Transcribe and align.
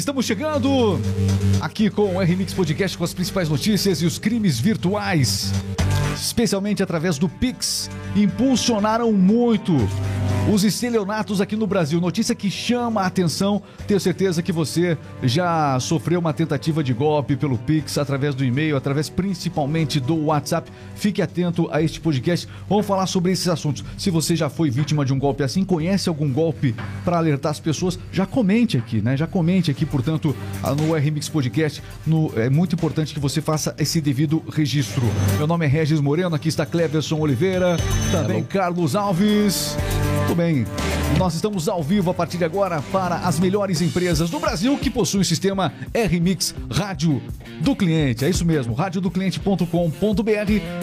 estamos 0.00 0.24
chegando 0.24 0.98
aqui 1.60 1.90
com 1.90 2.16
o 2.16 2.20
RMix 2.20 2.54
Podcast 2.54 2.96
com 2.96 3.04
as 3.04 3.12
principais 3.12 3.50
notícias 3.50 4.00
e 4.00 4.06
os 4.06 4.18
crimes 4.18 4.58
virtuais, 4.58 5.52
especialmente 6.16 6.82
através 6.82 7.18
do 7.18 7.28
Pix, 7.28 7.90
impulsionaram 8.16 9.12
muito 9.12 9.74
os 10.48 10.64
estelionatos 10.64 11.40
aqui 11.40 11.54
no 11.54 11.66
Brasil. 11.66 12.00
Notícia 12.00 12.34
que 12.34 12.50
chama 12.50 13.02
a 13.02 13.06
atenção. 13.06 13.62
Tenho 13.86 14.00
certeza 14.00 14.42
que 14.42 14.52
você 14.52 14.96
já 15.22 15.78
sofreu 15.80 16.18
uma 16.20 16.32
tentativa 16.32 16.82
de 16.82 16.92
golpe 16.92 17.36
pelo 17.36 17.58
Pix, 17.58 17.98
através 17.98 18.34
do 18.34 18.44
e-mail, 18.44 18.76
através 18.76 19.08
principalmente 19.08 20.00
do 20.00 20.26
WhatsApp. 20.26 20.70
Fique 20.94 21.20
atento 21.20 21.68
a 21.72 21.82
este 21.82 22.00
podcast. 22.00 22.48
Vamos 22.68 22.86
falar 22.86 23.06
sobre 23.06 23.32
esses 23.32 23.48
assuntos. 23.48 23.84
Se 23.98 24.10
você 24.10 24.34
já 24.34 24.48
foi 24.48 24.70
vítima 24.70 25.04
de 25.04 25.12
um 25.12 25.18
golpe 25.18 25.42
assim, 25.42 25.64
conhece 25.64 26.08
algum 26.08 26.32
golpe 26.32 26.74
para 27.04 27.18
alertar 27.18 27.50
as 27.50 27.60
pessoas, 27.60 27.98
já 28.12 28.26
comente 28.26 28.76
aqui, 28.76 29.00
né? 29.00 29.16
Já 29.16 29.26
comente 29.26 29.70
aqui, 29.70 29.84
portanto, 29.84 30.34
no 30.78 30.94
RMix 30.94 31.28
Podcast. 31.28 31.82
No, 32.06 32.32
é 32.38 32.48
muito 32.48 32.74
importante 32.74 33.14
que 33.14 33.20
você 33.20 33.40
faça 33.40 33.74
esse 33.78 34.00
devido 34.00 34.42
registro. 34.52 35.02
Meu 35.36 35.46
nome 35.46 35.66
é 35.66 35.68
Regis 35.68 36.00
Moreno, 36.00 36.34
aqui 36.34 36.48
está 36.48 36.64
Cleverson 36.64 37.18
Oliveira, 37.18 37.76
também 38.10 38.38
Hello. 38.38 38.48
Carlos 38.48 38.96
Alves. 38.96 39.76
Muito 40.30 40.36
bem. 40.36 40.89
Nós 41.18 41.34
estamos 41.34 41.68
ao 41.68 41.82
vivo 41.82 42.10
a 42.10 42.14
partir 42.14 42.38
de 42.38 42.44
agora 42.44 42.80
para 42.90 43.16
as 43.16 43.38
melhores 43.38 43.82
empresas 43.82 44.30
do 44.30 44.38
Brasil 44.38 44.78
que 44.78 44.88
possuem 44.88 45.20
o 45.20 45.24
sistema 45.24 45.72
RMix 45.94 46.54
Rádio 46.70 47.22
do 47.60 47.76
Cliente. 47.76 48.24
É 48.24 48.30
isso 48.30 48.44
mesmo, 48.44 48.72
radiodocliente.com.br. 48.72 49.66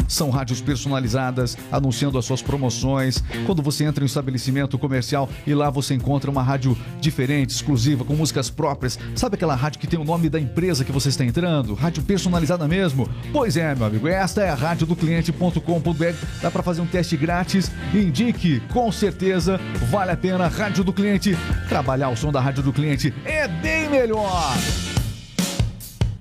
São 0.07 0.29
rádios 0.29 0.61
personalizadas, 0.61 1.57
anunciando 1.71 2.19
as 2.19 2.25
suas 2.25 2.41
promoções. 2.41 3.23
Quando 3.45 3.63
você 3.63 3.83
entra 3.83 4.03
em 4.03 4.05
um 4.05 4.05
estabelecimento 4.05 4.77
comercial 4.77 5.27
e 5.45 5.55
lá 5.55 5.69
você 5.71 5.95
encontra 5.95 6.29
uma 6.29 6.43
rádio 6.43 6.77
diferente, 7.01 7.49
exclusiva, 7.49 8.05
com 8.05 8.13
músicas 8.13 8.49
próprias. 8.49 8.99
Sabe 9.15 9.35
aquela 9.35 9.55
rádio 9.55 9.79
que 9.79 9.87
tem 9.87 9.99
o 9.99 10.03
nome 10.03 10.29
da 10.29 10.39
empresa 10.39 10.85
que 10.85 10.91
você 10.91 11.09
está 11.09 11.25
entrando? 11.25 11.73
Rádio 11.73 12.03
personalizada 12.03 12.67
mesmo? 12.67 13.09
Pois 13.31 13.57
é, 13.57 13.73
meu 13.73 13.87
amigo. 13.87 14.07
Esta 14.07 14.43
é 14.43 14.49
a 14.49 14.55
radiodocliente.com.br. 14.55 16.15
Dá 16.41 16.51
para 16.51 16.61
fazer 16.61 16.81
um 16.81 16.87
teste 16.87 17.17
grátis. 17.17 17.71
Indique, 17.93 18.59
com 18.71 18.91
certeza 18.91 19.59
vale 19.89 20.11
a 20.11 20.16
pena. 20.17 20.47
Rádio 20.47 20.83
do 20.83 20.91
Cliente. 20.91 21.37
Trabalhar 21.69 22.09
o 22.09 22.17
som 22.17 22.31
da 22.31 22.41
Rádio 22.41 22.63
do 22.63 22.73
Cliente 22.73 23.13
é 23.23 23.47
bem 23.47 23.89
melhor. 23.89 24.53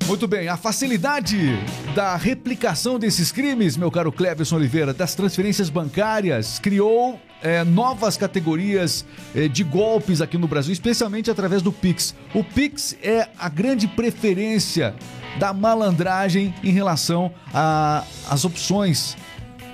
Muito 0.07 0.29
bem, 0.29 0.47
a 0.47 0.57
facilidade 0.57 1.37
da 1.93 2.15
replicação 2.15 2.97
desses 2.97 3.33
crimes, 3.33 3.77
meu 3.77 3.91
caro 3.91 4.13
Cleverson 4.13 4.55
Oliveira, 4.55 4.95
das 4.95 5.17
transferências 5.17 5.69
bancárias, 5.69 6.61
criou 6.61 7.21
é, 7.43 7.65
novas 7.65 8.17
categorias 8.17 9.05
é, 9.35 9.49
de 9.49 9.65
golpes 9.65 10.21
aqui 10.21 10.39
no 10.39 10.47
Brasil, 10.47 10.73
especialmente 10.73 11.29
através 11.29 11.61
do 11.61 11.73
Pix. 11.73 12.15
O 12.33 12.45
Pix 12.45 12.97
é 13.03 13.29
a 13.37 13.49
grande 13.49 13.89
preferência 13.89 14.95
da 15.41 15.53
malandragem 15.53 16.55
em 16.63 16.71
relação 16.71 17.33
às 18.29 18.45
opções 18.45 19.17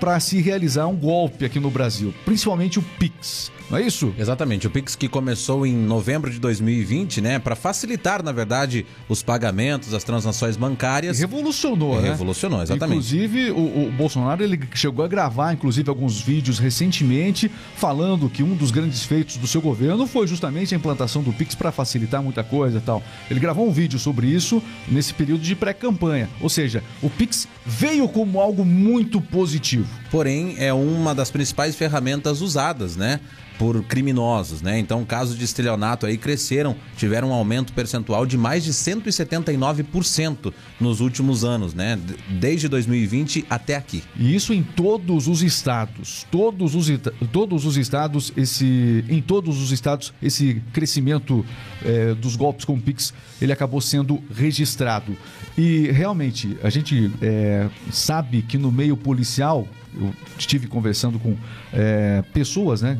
para 0.00 0.18
se 0.18 0.40
realizar 0.40 0.86
um 0.86 0.96
golpe 0.96 1.44
aqui 1.44 1.60
no 1.60 1.70
Brasil, 1.70 2.12
principalmente 2.24 2.78
o 2.78 2.82
Pix 2.98 3.52
não 3.72 3.78
é 3.78 3.82
isso? 3.82 4.14
Exatamente. 4.18 4.66
O 4.66 4.70
Pix 4.70 4.94
que 4.94 5.08
começou 5.08 5.66
em 5.66 5.74
novembro 5.74 6.30
de 6.30 6.38
2020, 6.38 7.22
né, 7.22 7.38
para 7.38 7.56
facilitar, 7.56 8.22
na 8.22 8.30
verdade, 8.30 8.84
os 9.08 9.22
pagamentos, 9.22 9.94
as 9.94 10.04
transações 10.04 10.58
bancárias. 10.58 11.18
Revolucionou, 11.18 12.00
né? 12.00 12.10
Revolucionou, 12.10 12.62
exatamente. 12.62 12.98
Inclusive, 12.98 13.50
o, 13.50 13.86
o, 13.86 13.92
Bolsonaro 13.92 14.44
ele 14.44 14.60
chegou 14.74 15.02
a 15.02 15.08
gravar, 15.08 15.54
inclusive, 15.54 15.88
alguns 15.88 16.20
vídeos 16.20 16.58
recentemente, 16.58 17.50
falando 17.74 18.28
que 18.28 18.42
um 18.42 18.54
dos 18.54 18.70
grandes 18.70 19.04
feitos 19.04 19.38
do 19.38 19.46
seu 19.46 19.62
governo 19.62 20.06
foi 20.06 20.26
justamente 20.26 20.74
a 20.74 20.76
implantação 20.76 21.22
do 21.22 21.32
Pix 21.32 21.54
para 21.54 21.72
facilitar 21.72 22.22
muita 22.22 22.44
coisa 22.44 22.76
e 22.76 22.80
tal. 22.82 23.02
Ele 23.30 23.40
gravou 23.40 23.66
um 23.66 23.72
vídeo 23.72 23.98
sobre 23.98 24.26
isso 24.26 24.62
nesse 24.86 25.14
período 25.14 25.40
de 25.40 25.56
pré-campanha. 25.56 26.28
Ou 26.42 26.50
seja, 26.50 26.84
o 27.00 27.08
Pix 27.08 27.48
veio 27.64 28.06
como 28.06 28.38
algo 28.38 28.66
muito 28.66 29.18
positivo. 29.18 30.01
Porém, 30.12 30.56
é 30.58 30.74
uma 30.74 31.14
das 31.14 31.30
principais 31.30 31.74
ferramentas 31.74 32.42
usadas, 32.42 32.96
né? 32.96 33.18
por 33.58 33.82
criminosos, 33.84 34.60
né? 34.60 34.78
Então, 34.78 35.04
casos 35.04 35.38
de 35.38 35.44
estelionato 35.44 36.04
aí 36.04 36.18
cresceram, 36.18 36.74
tiveram 36.96 37.28
um 37.28 37.32
aumento 37.32 37.72
percentual 37.72 38.26
de 38.26 38.36
mais 38.36 38.64
de 38.64 38.72
179% 38.72 40.52
nos 40.80 41.00
últimos 41.00 41.44
anos, 41.44 41.72
né? 41.72 41.96
Desde 42.40 42.66
2020 42.66 43.46
até 43.48 43.76
aqui. 43.76 44.02
E 44.16 44.34
isso 44.34 44.52
em 44.52 44.64
todos 44.64 45.28
os 45.28 45.42
estados, 45.42 46.26
todos 46.28 46.74
os, 46.74 46.88
todos 47.30 47.64
os 47.64 47.76
estados, 47.76 48.32
esse, 48.36 49.04
em 49.08 49.22
todos 49.22 49.62
os 49.62 49.70
estados, 49.70 50.12
esse 50.20 50.60
crescimento 50.72 51.46
é, 51.84 52.14
dos 52.14 52.34
golpes 52.34 52.64
com 52.64 52.80
Pix, 52.80 53.14
ele 53.40 53.52
acabou 53.52 53.80
sendo 53.80 54.20
registrado. 54.34 55.16
E 55.56 55.88
realmente, 55.92 56.58
a 56.64 56.70
gente 56.70 57.12
é, 57.22 57.68
sabe 57.92 58.42
que 58.42 58.58
no 58.58 58.72
meio 58.72 58.96
policial 58.96 59.68
eu 59.94 60.14
estive 60.38 60.66
conversando 60.66 61.18
com 61.18 61.36
é, 61.72 62.22
pessoas, 62.32 62.82
né, 62.82 62.98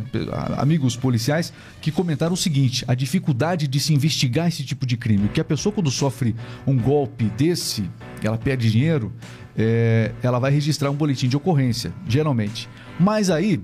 amigos 0.58 0.96
policiais, 0.96 1.52
que 1.80 1.90
comentaram 1.90 2.34
o 2.34 2.36
seguinte: 2.36 2.84
a 2.86 2.94
dificuldade 2.94 3.66
de 3.66 3.80
se 3.80 3.94
investigar 3.94 4.48
esse 4.48 4.64
tipo 4.64 4.86
de 4.86 4.96
crime. 4.96 5.28
Que 5.28 5.40
a 5.40 5.44
pessoa, 5.44 5.72
quando 5.72 5.90
sofre 5.90 6.34
um 6.66 6.76
golpe 6.76 7.24
desse, 7.24 7.88
ela 8.22 8.38
perde 8.38 8.70
dinheiro, 8.70 9.12
é, 9.56 10.12
ela 10.22 10.38
vai 10.38 10.50
registrar 10.50 10.90
um 10.90 10.94
boletim 10.94 11.28
de 11.28 11.36
ocorrência, 11.36 11.92
geralmente. 12.08 12.68
Mas 12.98 13.30
aí. 13.30 13.60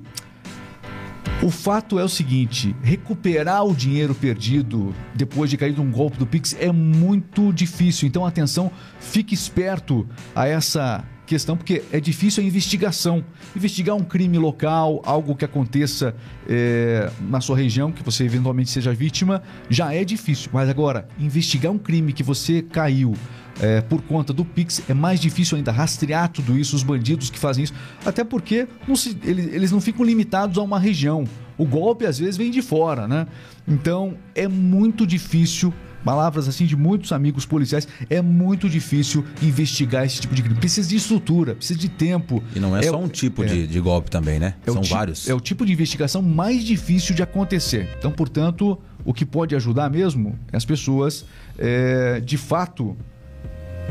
O 1.41 1.51
fato 1.51 2.01
é 2.01 2.05
o 2.05 2.09
seguinte: 2.09 2.75
recuperar 2.83 3.65
o 3.65 3.73
dinheiro 3.73 4.13
perdido 4.13 4.93
depois 5.15 5.49
de 5.49 5.57
cair 5.57 5.77
num 5.77 5.89
golpe 5.89 6.19
do 6.19 6.27
Pix 6.27 6.57
é 6.59 6.73
muito 6.73 7.53
difícil. 7.53 8.09
Então, 8.09 8.27
atenção, 8.27 8.73
fique 8.99 9.35
esperto 9.35 10.05
a 10.35 10.49
essa 10.49 11.05
questão, 11.29 11.57
porque 11.57 11.83
é 11.93 12.01
difícil 12.01 12.43
a 12.43 12.47
investigação. 12.47 13.25
Investigar 13.55 13.95
um 13.95 14.03
crime 14.03 14.39
local, 14.39 15.03
algo 15.05 15.37
que 15.37 15.45
aconteça 15.45 16.15
é, 16.49 17.11
na 17.21 17.41
sua 17.41 17.57
região, 17.57 17.93
que 17.93 18.03
você 18.03 18.25
eventualmente 18.25 18.71
seja 18.71 18.93
vítima, 18.93 19.43
já 19.69 19.93
é 19.93 20.05
difícil. 20.05 20.51
Mas 20.53 20.69
agora, 20.69 21.07
investigar 21.19 21.71
um 21.73 21.79
crime 21.79 22.13
que 22.13 22.23
você 22.23 22.63
caiu 22.63 23.15
é, 23.61 23.81
por 23.83 24.01
conta 24.03 24.33
do 24.33 24.45
Pix, 24.45 24.83
é 24.89 24.95
mais 24.95 25.21
difícil 25.21 25.57
ainda 25.57 25.71
rastrear 25.71 26.29
tudo 26.31 26.59
isso, 26.59 26.75
os 26.75 26.83
bandidos 26.83 27.29
que 27.29 27.39
fazem 27.39 27.65
isso, 27.65 27.75
até 28.05 28.25
porque 28.25 28.67
não 28.87 28.97
se, 28.97 29.17
eles, 29.23 29.53
eles 29.53 29.73
não 29.73 29.81
ficam 29.81 30.05
limitados 30.05 30.59
a 30.59 30.63
uma 30.63 30.79
região. 30.79 31.25
O 31.57 31.67
golpe 31.67 32.07
às 32.07 32.19
vezes 32.19 32.37
vem 32.37 32.51
de 32.51 32.63
fora, 32.63 33.09
né? 33.09 33.27
Então 33.67 34.17
é 34.35 34.47
muito 34.47 35.07
difícil 35.07 35.75
palavras 36.09 36.49
assim 36.49 36.65
de 36.65 36.75
muitos 36.75 37.13
amigos 37.13 37.45
policiais, 37.45 37.87
é 38.09 38.23
muito 38.23 38.67
difícil 38.67 39.23
investigar 39.43 40.07
esse 40.07 40.23
tipo 40.23 40.35
de 40.35 40.43
crime. 40.43 40.59
Precisa 40.59 40.89
de 40.89 40.97
estrutura, 40.97 41.55
precisa 41.55 41.79
de 41.79 41.91
tempo. 41.91 42.43
E 42.57 42.59
não 42.59 42.75
é, 42.75 42.81
é 42.81 42.85
só 42.85 42.99
um 42.99 43.09
tipo 43.09 43.45
é, 43.45 43.47
de, 43.47 43.67
de, 43.67 43.79
golpe 43.79 44.11
também, 44.11 44.39
né? 44.39 44.55
É 44.67 44.73
São 44.73 44.83
vários. 44.83 45.29
É 45.29 45.35
o 45.35 45.41
tipo 45.41 45.67
de 45.67 45.73
investigação 45.75 46.23
mais 46.23 46.65
difícil 46.65 47.15
de 47.15 47.23
acontecer. 47.23 47.95
Então, 47.99 48.11
portanto, 48.11 48.79
o 49.05 49.13
que 49.13 49.27
pode 49.27 49.55
ajudar 49.55 49.91
mesmo 49.91 50.39
é 50.51 50.57
as 50.57 50.65
pessoas, 50.65 51.27
é, 51.59 52.21
de 52.21 52.39
fato, 52.39 52.97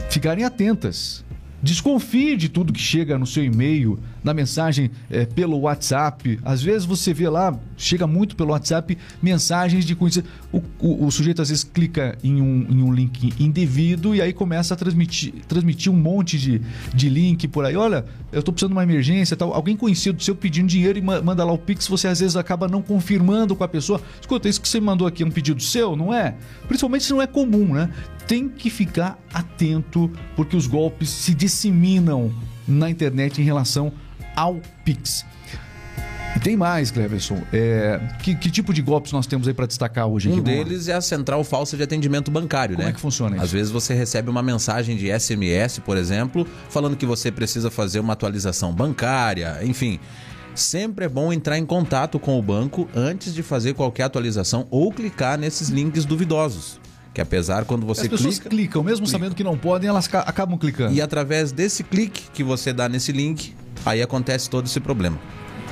ficarem 0.10 0.44
atentas 0.44 1.24
Desconfie 1.62 2.38
de 2.38 2.50
tudo 2.50 2.72
que 2.72 2.80
chega 2.80 3.18
no 3.18 3.26
seu 3.26 3.44
e-mail, 3.44 4.00
na 4.28 4.34
mensagem 4.34 4.92
é, 5.10 5.26
pelo 5.26 5.58
WhatsApp. 5.62 6.38
Às 6.44 6.62
vezes 6.62 6.86
você 6.86 7.14
vê 7.14 7.30
lá, 7.30 7.58
chega 7.78 8.06
muito 8.06 8.36
pelo 8.36 8.52
WhatsApp, 8.52 8.98
mensagens 9.22 9.86
de 9.86 9.96
conhecido. 9.96 10.28
O, 10.52 10.62
o, 10.80 11.06
o, 11.06 11.12
sujeito 11.12 11.42
às 11.42 11.50
vezes 11.50 11.64
clica 11.64 12.18
em 12.22 12.42
um, 12.42 12.68
em 12.70 12.84
um 12.84 12.94
link 12.94 13.34
indevido 13.40 14.14
e 14.14 14.22
aí 14.22 14.34
começa 14.34 14.74
a 14.74 14.78
transmitir, 14.78 15.34
transmitir 15.48 15.92
um 15.92 15.96
monte 15.96 16.38
de, 16.38 16.62
de 16.94 17.10
link 17.10 17.48
por 17.48 17.64
aí. 17.64 17.76
Olha, 17.78 18.06
eu 18.32 18.40
estou 18.40 18.54
precisando 18.54 18.72
de 18.72 18.76
uma 18.76 18.84
emergência 18.84 19.38
tal. 19.38 19.54
Alguém 19.54 19.78
conhecido 19.78 20.22
seu 20.22 20.36
pedindo 20.36 20.68
dinheiro 20.68 21.00
e 21.00 21.02
manda 21.02 21.46
lá 21.46 21.54
o 21.54 21.58
Pix, 21.58 21.88
você 21.88 22.10
às 22.10 22.20
vezes 22.20 22.36
acaba 22.36 22.68
não 22.68 22.82
confirmando 22.82 23.56
com 23.56 23.64
a 23.64 23.68
pessoa. 23.68 24.02
Escuta, 24.20 24.50
isso 24.50 24.60
que 24.60 24.68
você 24.68 24.82
mandou 24.82 25.08
aqui 25.08 25.24
é 25.24 25.26
um 25.26 25.32
pedido 25.32 25.64
seu, 25.64 25.96
não 25.96 26.14
é? 26.14 26.36
Principalmente 26.68 27.06
se 27.06 27.14
não 27.14 27.22
é 27.22 27.28
comum, 27.28 27.74
né? 27.74 27.90
tem 28.28 28.50
que 28.50 28.70
ficar 28.70 29.18
atento 29.34 30.12
porque 30.36 30.58
os 30.58 30.68
golpes 30.68 31.10
se 31.10 31.34
disseminam 31.34 32.30
na 32.68 32.90
internet 32.90 33.42
em 33.42 33.46
relação 33.46 33.94
ao 34.38 34.62
Pix. 34.86 35.26
E 36.36 36.40
tem 36.40 36.56
mais, 36.56 36.92
Cleverson. 36.92 37.42
É, 37.52 38.00
que, 38.22 38.36
que, 38.36 38.52
tipo 38.52 38.72
de 38.72 38.80
golpes 38.84 39.12
nós 39.12 39.26
temos 39.26 39.48
aí 39.48 39.56
para 39.56 39.66
destacar 39.66 40.06
hoje? 40.06 40.30
Um 40.30 40.40
deles 40.40 40.88
é 40.88 40.94
a 40.94 41.02
central 41.02 41.44
falsa 41.44 41.76
de 41.76 41.82
atendimento 41.82 42.30
bancário, 42.30 42.76
Como 42.76 42.86
né? 42.86 42.86
Como 42.86 42.90
é 42.92 42.94
que 42.94 43.02
funciona 43.02 43.36
isso? 43.38 43.46
Às 43.46 43.52
vezes 43.52 43.72
você 43.72 43.96
recebe 43.96 44.30
uma 44.30 44.44
mensagem 44.44 44.96
de 44.96 45.08
SMS, 45.20 45.80
por 45.80 45.98
exemplo, 45.98 46.48
falando 46.70 46.96
que 46.96 47.08
você 47.08 47.32
precisa 47.32 47.72
fazer 47.72 48.00
uma 48.00 48.14
atualização 48.14 48.72
bancária, 48.72 49.58
enfim. 49.64 50.00
Sempre 50.54 51.06
é 51.06 51.10
bom 51.10 51.34
entrar 51.34 51.58
em 51.58 51.66
contato 51.66 52.20
com 52.20 52.38
o 52.38 52.42
banco 52.42 52.88
antes 52.96 53.34
de 53.34 53.42
fazer 53.42 53.74
qualquer 53.74 54.04
atualização 54.04 54.68
ou 54.70 54.92
clicar 54.92 55.40
nesses 55.40 55.70
links 55.70 56.06
duvidosos 56.06 56.80
que 57.18 57.22
apesar 57.22 57.66
quando 57.66 57.84
você 57.84 58.02
As 58.04 58.10
pessoas 58.10 58.36
clica, 58.38 58.50
clicam, 58.52 58.84
mesmo 58.84 59.08
clica. 59.08 59.18
sabendo 59.18 59.34
que 59.34 59.44
não 59.44 59.58
podem, 59.58 59.90
elas 59.90 60.08
acabam 60.14 60.56
clicando. 60.56 60.94
E 60.94 61.02
através 61.02 61.52
desse 61.52 61.84
clique 61.84 62.30
que 62.32 62.44
você 62.44 62.72
dá 62.72 62.88
nesse 62.88 63.12
link, 63.12 63.56
aí 63.84 64.04
acontece 64.04 64.48
todo 64.48 64.68
esse 64.68 64.80
problema. 64.80 65.18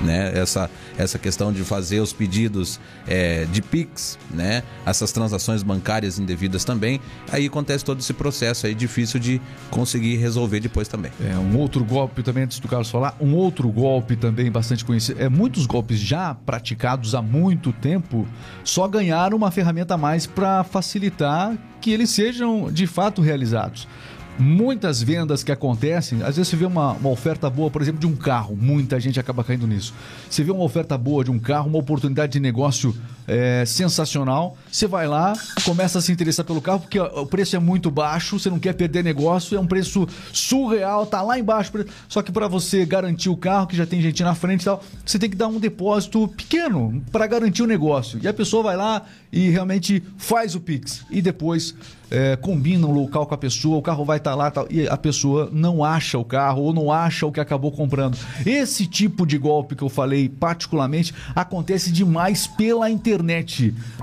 Né? 0.01 0.31
Essa, 0.35 0.69
essa 0.97 1.17
questão 1.17 1.51
de 1.51 1.63
fazer 1.63 1.99
os 1.99 2.13
pedidos 2.13 2.79
é, 3.07 3.45
de 3.45 3.61
PIX, 3.61 4.17
né? 4.31 4.63
Essas 4.85 5.11
transações 5.11 5.63
bancárias 5.63 6.19
indevidas 6.19 6.63
também. 6.63 6.99
Aí 7.31 7.45
acontece 7.45 7.83
todo 7.83 7.99
esse 7.99 8.13
processo 8.13 8.67
aí 8.67 8.75
difícil 8.75 9.19
de 9.19 9.41
conseguir 9.69 10.17
resolver 10.17 10.59
depois 10.59 10.87
também. 10.87 11.11
É, 11.21 11.37
um 11.37 11.57
outro 11.57 11.83
golpe 11.83 12.23
também, 12.23 12.43
antes 12.43 12.59
do 12.59 12.67
Carlos 12.67 12.89
falar, 12.89 13.15
um 13.19 13.33
outro 13.35 13.69
golpe 13.69 14.15
também 14.15 14.51
bastante 14.51 14.83
conhecido. 14.83 15.21
É, 15.21 15.29
muitos 15.29 15.65
golpes 15.65 15.99
já 15.99 16.33
praticados 16.33 17.15
há 17.15 17.21
muito 17.21 17.71
tempo 17.71 18.27
só 18.63 18.87
ganharam 18.87 19.37
uma 19.37 19.51
ferramenta 19.51 19.95
a 19.95 19.97
mais 19.97 20.25
para 20.25 20.63
facilitar 20.63 21.57
que 21.81 21.91
eles 21.91 22.09
sejam 22.09 22.71
de 22.71 22.87
fato 22.87 23.21
realizados 23.21 23.87
muitas 24.37 25.01
vendas 25.01 25.43
que 25.43 25.51
acontecem, 25.51 26.21
às 26.21 26.35
vezes 26.35 26.47
você 26.47 26.55
vê 26.55 26.65
uma, 26.65 26.93
uma, 26.93 27.09
oferta 27.09 27.49
boa, 27.49 27.69
por 27.69 27.81
exemplo, 27.81 27.99
de 27.99 28.07
um 28.07 28.15
carro, 28.15 28.55
muita 28.55 28.99
gente 28.99 29.19
acaba 29.19 29.43
caindo 29.43 29.65
nisso. 29.65 29.93
Você 30.29 30.43
vê 30.43 30.51
uma 30.51 30.63
oferta 30.63 30.97
boa 30.97 31.23
de 31.23 31.31
um 31.31 31.39
carro, 31.39 31.67
uma 31.67 31.79
oportunidade 31.79 32.33
de 32.33 32.39
negócio 32.39 32.95
é, 33.27 33.63
sensacional, 33.65 34.57
você 34.71 34.87
vai 34.87 35.07
lá, 35.07 35.33
começa 35.63 35.99
a 35.99 36.01
se 36.01 36.11
interessar 36.11 36.45
pelo 36.45 36.61
carro, 36.61 36.81
porque 36.81 36.99
o 36.99 37.25
preço 37.25 37.55
é 37.55 37.59
muito 37.59 37.89
baixo, 37.89 38.39
você 38.39 38.49
não 38.49 38.59
quer 38.59 38.73
perder 38.73 39.03
negócio, 39.03 39.57
é 39.57 39.59
um 39.59 39.67
preço 39.67 40.07
surreal, 40.31 41.05
tá 41.05 41.21
lá 41.21 41.39
embaixo. 41.39 41.71
Só 42.07 42.21
que 42.21 42.31
para 42.31 42.47
você 42.47 42.85
garantir 42.85 43.29
o 43.29 43.37
carro, 43.37 43.67
que 43.67 43.75
já 43.75 43.85
tem 43.85 44.01
gente 44.01 44.23
na 44.23 44.35
frente 44.35 44.61
e 44.61 44.65
tal, 44.65 44.83
você 45.05 45.17
tem 45.17 45.29
que 45.29 45.35
dar 45.35 45.47
um 45.47 45.59
depósito 45.59 46.27
pequeno 46.27 47.03
para 47.11 47.27
garantir 47.27 47.63
o 47.63 47.67
negócio. 47.67 48.19
E 48.21 48.27
a 48.27 48.33
pessoa 48.33 48.63
vai 48.63 48.77
lá 48.77 49.03
e 49.31 49.49
realmente 49.49 50.03
faz 50.17 50.55
o 50.55 50.59
Pix. 50.59 51.05
E 51.09 51.21
depois 51.21 51.75
é, 52.09 52.35
combina 52.35 52.85
um 52.87 52.91
local 52.91 53.25
com 53.25 53.33
a 53.33 53.37
pessoa, 53.37 53.77
o 53.77 53.81
carro 53.81 54.05
vai 54.05 54.17
estar 54.17 54.31
tá 54.31 54.35
lá 54.35 54.51
tal, 54.51 54.67
e 54.69 54.87
a 54.87 54.97
pessoa 54.97 55.49
não 55.51 55.83
acha 55.83 56.17
o 56.17 56.25
carro 56.25 56.63
ou 56.63 56.73
não 56.73 56.91
acha 56.91 57.25
o 57.25 57.31
que 57.31 57.39
acabou 57.39 57.71
comprando. 57.71 58.17
Esse 58.45 58.85
tipo 58.85 59.25
de 59.25 59.37
golpe 59.37 59.75
que 59.75 59.83
eu 59.83 59.89
falei 59.89 60.29
particularmente 60.29 61.13
acontece 61.35 61.91
demais 61.91 62.47
pela 62.47 62.89
internet. 62.89 63.14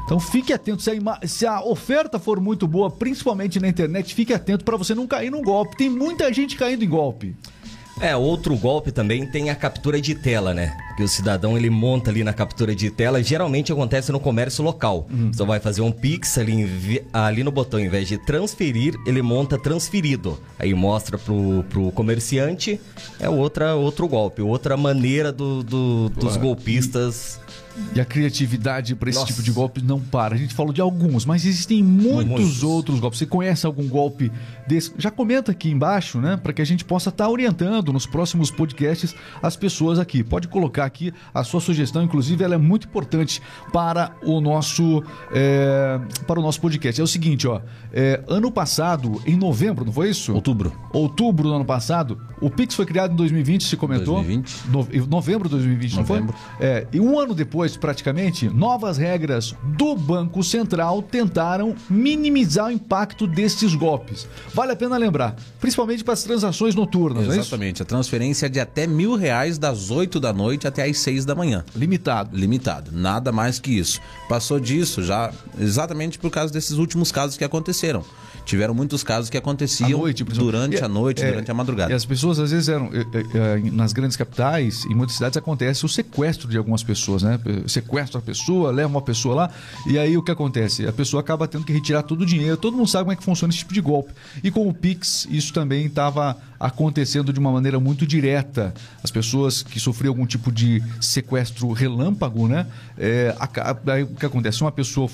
Então 0.05 0.19
fique 0.19 0.53
atento, 0.53 0.83
se 0.83 0.91
a, 0.91 1.27
se 1.27 1.47
a 1.47 1.63
oferta 1.63 2.19
for 2.19 2.41
muito 2.41 2.67
boa, 2.67 2.91
principalmente 2.91 3.61
na 3.61 3.69
internet, 3.69 4.15
fique 4.15 4.33
atento 4.33 4.65
para 4.65 4.77
você 4.77 4.95
não 4.95 5.07
cair 5.07 5.31
num 5.31 5.43
golpe. 5.43 5.77
Tem 5.77 5.89
muita 5.89 6.33
gente 6.33 6.57
caindo 6.57 6.85
em 6.85 6.89
golpe. 6.89 7.37
É, 8.01 8.17
outro 8.17 8.57
golpe 8.57 8.91
também 8.91 9.27
tem 9.31 9.51
a 9.51 9.55
captura 9.55 10.01
de 10.01 10.15
tela, 10.15 10.53
né? 10.53 10.77
Que 10.97 11.03
o 11.03 11.09
cidadão 11.09 11.57
ele 11.57 11.71
monta 11.71 12.11
ali 12.11 12.23
na 12.23 12.33
captura 12.33 12.75
de 12.75 12.91
tela. 12.91 13.23
Geralmente 13.23 13.73
acontece 13.73 14.13
no 14.13 14.21
comércio 14.21 14.63
local. 14.63 15.07
Uhum. 15.11 15.33
Você 15.33 15.45
vai 15.45 15.61
fazer 15.61 15.81
um 15.81 15.93
Pix 15.93 16.39
ali, 16.39 17.03
ali 17.13 17.43
no 17.43 17.51
botão, 17.51 17.81
em 17.81 17.89
vez 17.89 18.09
de 18.09 18.19
transferir, 18.19 18.95
ele 19.07 19.23
monta 19.23 19.59
transferido. 19.59 20.39
Aí 20.59 20.75
mostra 20.75 21.17
pro, 21.17 21.65
pro 21.69 21.91
comerciante. 21.93 22.81
É 23.19 23.29
outra, 23.29 23.75
outro 23.75 24.07
golpe, 24.07 24.43
outra 24.43 24.77
maneira 24.77 25.33
do, 25.33 25.63
do 25.63 26.11
dos 26.11 26.37
golpistas 26.37 27.41
e 27.95 28.01
a 28.01 28.05
criatividade 28.05 28.95
para 28.95 29.09
esse 29.09 29.19
Nossa. 29.19 29.33
tipo 29.33 29.43
de 29.43 29.51
golpe 29.51 29.83
não 29.83 30.01
para. 30.01 30.35
A 30.35 30.39
gente 30.39 30.55
falou 30.55 30.73
de 30.73 30.81
alguns, 30.81 31.25
mas 31.25 31.45
existem 31.45 31.83
muitos, 31.83 32.27
muitos. 32.27 32.63
outros 32.63 33.01
golpes. 33.01 33.19
Você 33.19 33.27
conhece 33.27 33.67
algum 33.67 33.89
golpe 33.89 34.31
desse? 34.67 34.93
Já 34.99 35.11
comenta 35.11 35.53
aqui 35.53 35.71
embaixo, 35.71 36.21
né? 36.21 36.37
Para 36.37 36.53
que 36.53 36.63
a 36.63 36.65
gente 36.65 36.85
possa 36.85 37.09
estar 37.09 37.25
tá 37.25 37.31
orientando 37.31 37.93
nos 37.93 38.07
próximos 38.07 38.51
podcasts 38.51 39.15
as 39.43 39.57
pessoas 39.57 39.99
aqui. 39.99 40.23
Pode 40.23 40.49
colocar 40.49 40.82
aqui 40.85 41.13
a 41.33 41.45
sua 41.45 41.61
sugestão, 41.61 42.03
inclusive 42.03 42.43
ela 42.43 42.55
é 42.55 42.59
muito 42.59 42.87
importante 42.87 43.41
para 43.73 44.13
o 44.23 44.41
nosso 44.41 45.03
é, 45.33 46.01
para 46.27 46.39
o 46.39 46.43
nosso 46.43 46.61
podcast. 46.61 47.01
É 47.01 47.05
o 47.05 47.07
seguinte, 47.07 47.47
ó. 47.47 47.61
É, 47.93 48.23
ano 48.29 48.51
passado, 48.51 49.21
em 49.27 49.37
novembro, 49.37 49.85
não 49.85 49.93
foi 49.93 50.11
isso? 50.11 50.33
Outubro. 50.33 50.73
Outubro 50.93 51.49
do 51.49 51.55
ano 51.55 51.65
passado, 51.65 52.19
o 52.41 52.51
Pix 52.51 52.75
foi 52.75 52.87
criado 52.87 53.13
em 53.13 53.17
2020, 53.17 53.65
se 53.65 53.77
comentou. 53.77 54.17
2020. 54.17 54.69
No, 54.69 55.07
novembro 55.07 55.49
de 55.49 55.57
2020, 55.57 55.97
novembro. 55.97 56.27
não 56.27 56.33
foi? 56.33 56.67
É, 56.67 56.87
e 56.93 57.01
um 57.01 57.19
ano 57.19 57.35
depois 57.35 57.77
praticamente, 57.77 58.49
novas 58.49 58.97
regras 58.97 59.55
do 59.63 59.95
Banco 59.95 60.43
Central 60.43 61.03
tentaram 61.03 61.75
minimizar 61.89 62.67
o 62.67 62.71
impacto 62.71 63.27
destes 63.27 63.75
golpes. 63.75 64.29
Vale 64.55 64.73
a 64.73 64.77
pena 64.77 64.97
lembrar, 64.97 65.37
principalmente 65.61 66.03
para 66.03 66.15
as 66.15 66.23
transações 66.23 66.75
noturnas, 66.75 67.29
é 67.29 67.39
Exatamente, 67.39 67.83
é 67.83 67.85
a 67.85 67.87
transferência 67.87 68.47
é 68.47 68.49
de 68.49 68.61
até 68.61 68.87
mil 68.87 69.17
reais 69.17 69.59
das 69.59 69.91
8 69.91 70.19
da 70.19 70.33
noite 70.33 70.67
até 70.73 70.89
as 70.89 70.99
6 70.99 71.25
da 71.25 71.35
manhã. 71.35 71.65
Limitado. 71.77 72.37
Limitado, 72.37 72.91
nada 72.93 73.31
mais 73.31 73.59
que 73.59 73.79
isso. 73.79 74.01
Passou 74.29 74.59
disso 74.59 75.03
já, 75.03 75.33
exatamente 75.59 76.19
por 76.19 76.31
causa 76.31 76.53
desses 76.53 76.79
últimos 76.79 77.13
casos 77.13 77.37
que 77.37 77.45
aconteceram 77.45 78.05
tiveram 78.45 78.75
muitos 78.75 79.03
casos 79.03 79.31
que 79.31 79.37
aconteciam 79.37 80.01
noite, 80.01 80.25
durante 80.25 80.77
e, 80.77 80.83
a 80.83 80.89
noite, 80.89 81.23
é, 81.23 81.31
durante 81.31 81.51
a 81.51 81.55
madrugada. 81.55 81.93
E 81.93 81.95
as 81.95 82.05
pessoas 82.05 82.39
às 82.39 82.51
vezes 82.51 82.69
eram 82.69 82.91
é, 82.93 82.99
é, 83.39 83.71
nas 83.71 83.93
grandes 83.93 84.17
capitais, 84.17 84.85
em 84.87 84.95
muitas 84.95 85.17
cidades 85.17 85.37
acontece 85.37 85.85
o 85.85 85.89
sequestro 85.89 86.49
de 86.49 86.59
algumas 86.59 86.83
pessoas, 86.83 87.23
né? 87.23 87.39
Sequestra 87.67 88.19
a 88.19 88.23
pessoa, 88.23 88.71
leva 88.71 88.89
uma 88.89 89.03
pessoa 89.03 89.35
lá 89.35 89.51
e 89.87 89.99
aí 89.99 90.17
o 90.17 90.23
que 90.23 90.31
acontece? 90.31 90.87
A 90.87 90.93
pessoa 90.93 91.21
acaba 91.21 91.47
tendo 91.47 91.65
que 91.65 91.73
retirar 91.73 92.03
todo 92.03 92.23
o 92.23 92.27
dinheiro. 92.27 92.57
Todo 92.57 92.77
mundo 92.77 92.89
sabe 92.89 93.05
como 93.05 93.13
é 93.13 93.17
que 93.17 93.25
funciona 93.25 93.51
esse 93.53 93.61
tipo 93.61 93.73
de 93.73 93.81
golpe. 93.81 94.13
E 94.43 94.51
com 94.51 94.69
o 94.69 94.75
Pix 94.75 95.27
isso 95.31 95.53
também 95.53 95.87
estava 95.87 96.37
acontecendo 96.63 97.33
de 97.33 97.41
uma 97.41 97.51
maneira 97.51 97.81
muito 97.81 98.07
direta. 98.07 98.73
As 99.03 99.11
pessoas 99.11 99.63
que 99.63 99.81
sofriam 99.81 100.13
algum 100.13 100.25
tipo 100.25 100.53
de 100.53 100.81
sequestro 101.01 101.73
relâmpago, 101.73 102.47
né? 102.47 102.69
É, 102.97 103.35
aí, 103.93 104.05
o 104.05 104.15
que 104.15 104.25
acontece? 104.25 104.61
Uma 104.63 104.71
pessoa 104.71 105.11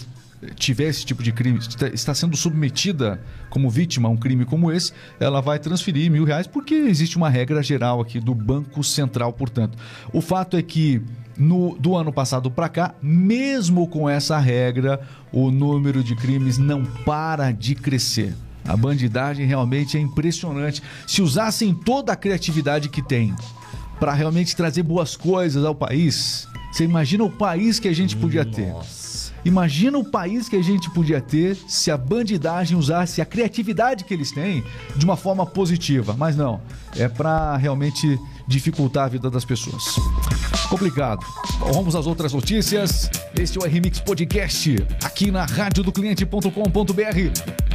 tiver 0.54 0.84
esse 0.84 1.04
tipo 1.04 1.22
de 1.22 1.32
crime, 1.32 1.58
está 1.92 2.14
sendo 2.14 2.36
submetida 2.36 3.20
como 3.50 3.68
vítima 3.68 4.08
a 4.08 4.12
um 4.12 4.16
crime 4.16 4.44
como 4.44 4.70
esse, 4.70 4.92
ela 5.18 5.40
vai 5.40 5.58
transferir 5.58 6.12
mil 6.12 6.22
reais, 6.22 6.46
porque 6.46 6.74
existe 6.74 7.16
uma 7.16 7.28
regra 7.28 7.60
geral 7.60 8.00
aqui 8.00 8.20
do 8.20 8.34
Banco 8.34 8.84
Central, 8.84 9.32
portanto. 9.32 9.76
O 10.12 10.20
fato 10.20 10.56
é 10.56 10.62
que 10.62 11.02
no, 11.36 11.76
do 11.80 11.96
ano 11.96 12.12
passado 12.12 12.50
para 12.50 12.68
cá, 12.68 12.94
mesmo 13.02 13.88
com 13.88 14.08
essa 14.08 14.38
regra, 14.38 15.00
o 15.32 15.50
número 15.50 16.04
de 16.04 16.14
crimes 16.14 16.56
não 16.56 16.84
para 16.84 17.50
de 17.50 17.74
crescer. 17.74 18.34
A 18.68 18.76
bandidagem 18.76 19.46
realmente 19.46 19.96
é 19.96 20.00
impressionante. 20.00 20.82
Se 21.06 21.22
usassem 21.22 21.74
toda 21.74 22.12
a 22.12 22.16
criatividade 22.16 22.90
que 22.90 23.00
tem 23.00 23.34
para 23.98 24.12
realmente 24.12 24.54
trazer 24.54 24.82
boas 24.82 25.16
coisas 25.16 25.64
ao 25.64 25.74
país, 25.74 26.46
você 26.70 26.84
imagina 26.84 27.24
o 27.24 27.30
país 27.30 27.80
que 27.80 27.88
a 27.88 27.94
gente 27.94 28.14
podia 28.14 28.44
ter. 28.44 28.68
Nossa. 28.68 29.08
Imagina 29.44 29.96
o 29.96 30.04
país 30.04 30.48
que 30.48 30.56
a 30.56 30.62
gente 30.62 30.90
podia 30.90 31.20
ter 31.20 31.56
se 31.66 31.90
a 31.90 31.96
bandidagem 31.96 32.76
usasse 32.76 33.22
a 33.22 33.24
criatividade 33.24 34.04
que 34.04 34.12
eles 34.12 34.30
têm 34.30 34.62
de 34.96 35.04
uma 35.04 35.16
forma 35.16 35.46
positiva. 35.46 36.14
Mas 36.18 36.36
não, 36.36 36.60
é 36.94 37.08
para 37.08 37.56
realmente 37.56 38.18
dificultar 38.46 39.06
a 39.06 39.08
vida 39.08 39.30
das 39.30 39.44
pessoas. 39.44 39.96
Complicado. 40.68 41.24
Bom, 41.58 41.72
vamos 41.72 41.96
às 41.96 42.06
outras 42.06 42.34
notícias. 42.34 43.10
Este 43.38 43.58
é 43.58 43.62
o 43.62 43.64
RMix 43.64 44.00
Podcast, 44.00 44.76
aqui 45.02 45.30
na 45.30 45.46
radiodocliente.com.br 45.46 47.67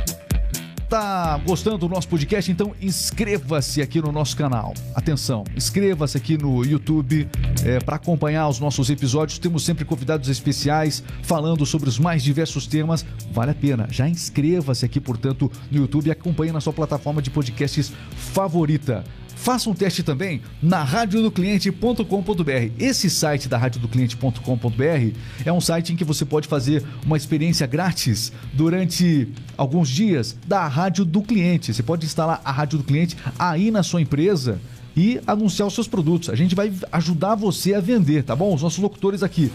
tá 0.94 1.40
gostando 1.44 1.80
do 1.80 1.90
nosso 1.90 2.08
podcast, 2.08 2.52
então 2.52 2.76
inscreva-se 2.80 3.82
aqui 3.82 4.00
no 4.00 4.12
nosso 4.12 4.38
canal. 4.38 4.76
Atenção, 4.94 5.44
inscreva-se 5.56 6.16
aqui 6.16 6.38
no 6.38 6.64
YouTube 6.64 7.28
é, 7.66 7.80
para 7.80 7.96
acompanhar 7.96 8.48
os 8.48 8.60
nossos 8.60 8.92
episódios. 8.92 9.40
Temos 9.40 9.66
sempre 9.66 9.86
convidados 9.86 10.30
especiais 10.30 11.04
falando 11.24 11.66
sobre 11.66 11.90
os 11.90 11.98
mais 11.98 12.22
diversos 12.22 12.68
temas. 12.68 13.04
Vale 13.32 13.50
a 13.50 13.56
pena. 13.56 13.88
Já 13.90 14.08
inscreva-se 14.08 14.86
aqui, 14.86 15.00
portanto, 15.00 15.52
no 15.72 15.80
YouTube 15.80 16.06
e 16.06 16.12
acompanhe 16.12 16.52
na 16.52 16.62
sua 16.62 16.72
plataforma 16.72 17.24
de 17.24 17.32
podcasts 17.32 17.92
favorita. 18.16 19.04
Faça 19.44 19.70
um 19.70 19.74
teste 19.74 20.02
também 20.04 20.42
na 20.62 20.84
radiodocliente.com.br. 20.84 22.72
Esse 22.80 23.10
site 23.10 23.50
da 23.50 23.58
radiodocliente.com.br 23.58 25.18
é 25.44 25.52
um 25.52 25.60
site 25.60 25.92
em 25.92 25.98
que 25.98 26.06
você 26.06 26.24
pode 26.24 26.48
fazer 26.48 26.82
uma 27.06 27.18
experiência 27.18 27.68
grátis 27.68 28.32
durante 28.54 29.28
alguns 29.58 29.90
dias 29.90 30.38
da 30.48 30.66
Rádio 30.66 31.04
do 31.04 31.22
Cliente. 31.22 31.74
Você 31.74 31.84
pode 31.84 32.06
instalar 32.06 32.40
a 32.46 32.54
Rádio 32.54 32.78
do 32.78 32.86
Cliente 32.86 33.18
aí 33.38 33.70
na 33.70 33.84
sua 33.84 34.02
empresa 34.02 34.62
e 34.96 35.20
anunciar 35.28 35.68
os 35.68 35.76
seus 35.76 35.90
produtos. 35.90 36.30
A 36.30 36.36
gente 36.36 36.56
vai 36.56 36.72
ajudar 36.90 37.36
você 37.36 37.74
a 37.74 37.82
vender, 37.82 38.24
tá 38.24 38.38
bom? 38.38 38.56
Os 38.56 38.62
nossos 38.62 38.80
locutores 38.80 39.24
aqui. 39.24 39.52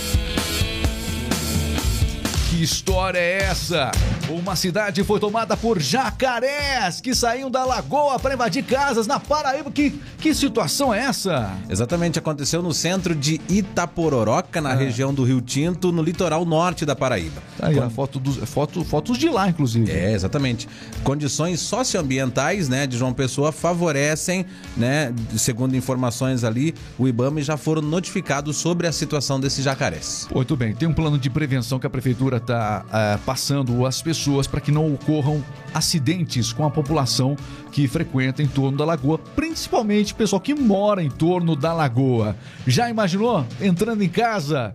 Que 2.58 2.64
história 2.64 3.20
é 3.20 3.44
essa? 3.44 3.92
Uma 4.28 4.56
cidade 4.56 5.04
foi 5.04 5.20
tomada 5.20 5.56
por 5.56 5.80
jacarés 5.80 7.00
que 7.00 7.14
saíam 7.14 7.48
da 7.48 7.64
lagoa 7.64 8.18
para 8.18 8.34
invadir 8.34 8.64
casas 8.64 9.06
na 9.06 9.20
Paraíba. 9.20 9.70
Que, 9.70 9.90
que 10.18 10.34
situação 10.34 10.92
é 10.92 11.04
essa? 11.04 11.56
Exatamente, 11.70 12.18
aconteceu 12.18 12.60
no 12.60 12.74
centro 12.74 13.14
de 13.14 13.40
Itapororoca, 13.48 14.60
na 14.60 14.74
região 14.74 15.14
do 15.14 15.22
Rio 15.22 15.40
Tinto, 15.40 15.92
no 15.92 16.02
litoral 16.02 16.44
norte 16.44 16.84
da 16.84 16.96
Paraíba. 16.96 17.40
Tá 17.56 17.68
aí 17.68 17.78
a 17.78 17.88
foto 17.88 18.18
dos, 18.18 18.38
foto, 18.50 18.84
fotos 18.84 19.16
de 19.16 19.28
lá, 19.28 19.48
inclusive. 19.48 19.92
É, 19.92 20.12
exatamente. 20.12 20.68
Condições 21.04 21.60
socioambientais, 21.60 22.68
né, 22.68 22.88
de 22.88 22.98
João 22.98 23.12
Pessoa 23.12 23.52
favorecem, 23.52 24.44
né, 24.76 25.14
segundo 25.36 25.76
informações 25.76 26.42
ali, 26.42 26.74
o 26.98 27.06
IBAMA 27.06 27.40
já 27.40 27.56
foram 27.56 27.82
notificados 27.82 28.56
sobre 28.56 28.88
a 28.88 28.92
situação 28.92 29.38
desses 29.38 29.64
jacarés. 29.64 30.26
Muito 30.34 30.56
bem, 30.56 30.74
tem 30.74 30.88
um 30.88 30.92
plano 30.92 31.16
de 31.16 31.30
prevenção 31.30 31.78
que 31.78 31.86
a 31.86 31.90
prefeitura 31.90 32.47
está 32.52 33.18
passando 33.26 33.84
às 33.84 34.00
pessoas 34.00 34.46
para 34.46 34.60
que 34.60 34.72
não 34.72 34.94
ocorram 34.94 35.44
acidentes 35.74 36.52
com 36.52 36.64
a 36.64 36.70
população 36.70 37.36
que 37.70 37.86
frequenta 37.86 38.42
em 38.42 38.46
torno 38.46 38.78
da 38.78 38.84
lagoa, 38.84 39.18
principalmente 39.18 40.12
o 40.12 40.16
pessoal 40.16 40.40
que 40.40 40.54
mora 40.54 41.02
em 41.02 41.10
torno 41.10 41.54
da 41.54 41.72
lagoa. 41.72 42.34
Já 42.66 42.88
imaginou 42.88 43.46
entrando 43.60 44.02
em 44.02 44.08
casa? 44.08 44.74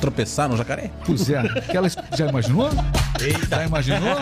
Tropeçar 0.00 0.48
no 0.48 0.56
jacaré? 0.56 0.90
Pois 1.06 1.30
é. 1.30 1.38
Aquela... 1.38 1.88
Já 1.88 2.28
imaginou? 2.28 2.68
Eita. 3.20 3.56
Já 3.56 3.64
imaginou? 3.66 4.16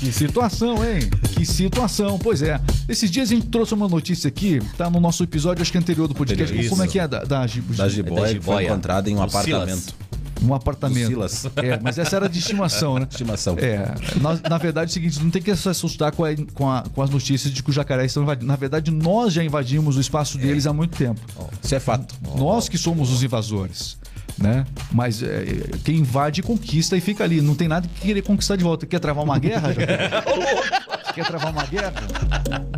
Que 0.00 0.10
situação, 0.10 0.82
hein? 0.82 1.00
Que 1.34 1.44
situação. 1.44 2.18
Pois 2.18 2.40
é. 2.40 2.58
Esses 2.88 3.10
dias 3.10 3.30
a 3.30 3.34
gente 3.34 3.48
trouxe 3.48 3.74
uma 3.74 3.88
notícia 3.88 4.28
aqui, 4.28 4.60
tá 4.78 4.88
no 4.88 5.00
nosso 5.00 5.22
episódio, 5.22 5.60
acho 5.60 5.72
que 5.72 5.76
anterior 5.76 6.08
do 6.08 6.14
podcast. 6.14 6.58
Isso. 6.58 6.70
Como 6.70 6.82
é 6.82 6.86
que 6.86 6.98
é 6.98 7.06
da, 7.06 7.18
da, 7.18 7.40
da 7.40 7.46
jiboia? 7.46 7.76
Da 7.76 7.88
jiboia, 7.88 8.40
foi 8.40 8.64
encontrada 8.64 9.10
em 9.10 9.16
um 9.16 9.22
apartamento. 9.22 9.80
Silas 9.80 10.05
um 10.46 10.54
apartamento. 10.54 11.08
Silas. 11.08 11.46
É, 11.56 11.78
mas 11.82 11.98
essa 11.98 12.16
era 12.16 12.28
de 12.28 12.38
estimação, 12.38 12.98
né? 12.98 13.06
Estimação. 13.10 13.56
É. 13.58 13.94
Na, 14.20 14.38
na, 14.48 14.58
verdade, 14.58 14.90
é 14.90 14.90
o 14.90 14.94
seguinte, 14.94 15.22
não 15.22 15.30
tem 15.30 15.42
que 15.42 15.54
se 15.54 15.68
assustar 15.68 16.12
com, 16.12 16.24
a, 16.24 16.28
com, 16.54 16.70
a, 16.70 16.82
com 16.82 17.02
as 17.02 17.10
notícias 17.10 17.52
de 17.52 17.62
que 17.62 17.70
os 17.70 17.74
jacarés 17.76 18.06
estão 18.10 18.22
invadindo. 18.22 18.46
Na 18.46 18.56
verdade, 18.56 18.90
nós 18.90 19.32
já 19.32 19.42
invadimos 19.42 19.96
o 19.96 20.00
espaço 20.00 20.38
deles 20.38 20.66
é. 20.66 20.68
há 20.68 20.72
muito 20.72 20.96
tempo. 20.96 21.20
Isso 21.62 21.74
é 21.74 21.80
fato. 21.80 22.14
Nós 22.36 22.68
que 22.68 22.78
somos 22.78 23.10
os 23.10 23.22
invasores. 23.22 23.98
Né? 24.38 24.66
Mas 24.92 25.22
é, 25.22 25.44
quem 25.82 25.96
invade 25.96 26.42
conquista 26.42 26.94
e 26.96 27.00
fica 27.00 27.24
ali. 27.24 27.40
Não 27.40 27.54
tem 27.54 27.68
nada 27.68 27.88
que 27.88 28.02
querer 28.02 28.22
conquistar 28.22 28.56
de 28.56 28.64
volta. 28.64 28.84
Quer 28.84 29.00
travar 29.00 29.24
uma 29.24 29.38
guerra? 29.38 29.72
Quer 31.14 31.24
travar 31.24 31.50
uma 31.50 31.64
guerra? 31.64 31.94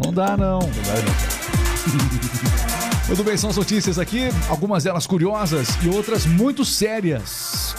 Não 0.04 0.12
dá, 0.12 0.36
não. 0.36 0.60
Não 0.60 0.70
dá, 0.70 0.94
não. 2.82 2.87
Muito 3.08 3.24
bem, 3.24 3.38
são 3.38 3.48
as 3.48 3.56
notícias 3.56 3.98
aqui, 3.98 4.28
algumas 4.50 4.84
delas 4.84 5.06
curiosas 5.06 5.68
e 5.82 5.88
outras 5.88 6.26
muito 6.26 6.62
sérias. 6.62 7.74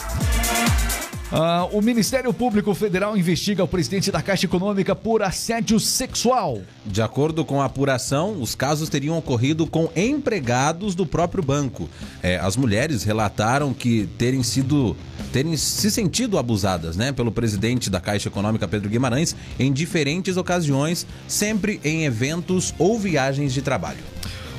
Uh, 1.31 1.77
o 1.77 1.83
Ministério 1.83 2.33
Público 2.33 2.73
Federal 2.73 3.15
investiga 3.15 3.63
o 3.63 3.67
presidente 3.67 4.11
da 4.11 4.23
Caixa 4.23 4.47
Econômica 4.47 4.95
por 4.95 5.21
assédio 5.21 5.79
sexual. 5.79 6.63
De 6.83 7.03
acordo 7.03 7.45
com 7.45 7.61
a 7.61 7.65
apuração, 7.65 8.41
os 8.41 8.55
casos 8.55 8.89
teriam 8.89 9.15
ocorrido 9.15 9.67
com 9.67 9.87
empregados 9.95 10.95
do 10.95 11.05
próprio 11.05 11.43
banco. 11.43 11.87
É, 12.23 12.37
as 12.37 12.57
mulheres 12.57 13.03
relataram 13.03 13.71
que 13.71 14.09
terem 14.17 14.41
sido 14.41 14.97
terem 15.31 15.55
se 15.55 15.91
sentido 15.91 16.39
abusadas, 16.39 16.97
né, 16.97 17.11
pelo 17.11 17.31
presidente 17.31 17.87
da 17.87 17.99
Caixa 17.99 18.29
Econômica 18.29 18.67
Pedro 18.67 18.89
Guimarães 18.89 19.35
em 19.59 19.71
diferentes 19.71 20.37
ocasiões, 20.37 21.05
sempre 21.27 21.79
em 21.83 22.05
eventos 22.05 22.73
ou 22.79 22.97
viagens 22.97 23.53
de 23.53 23.61
trabalho. 23.61 24.03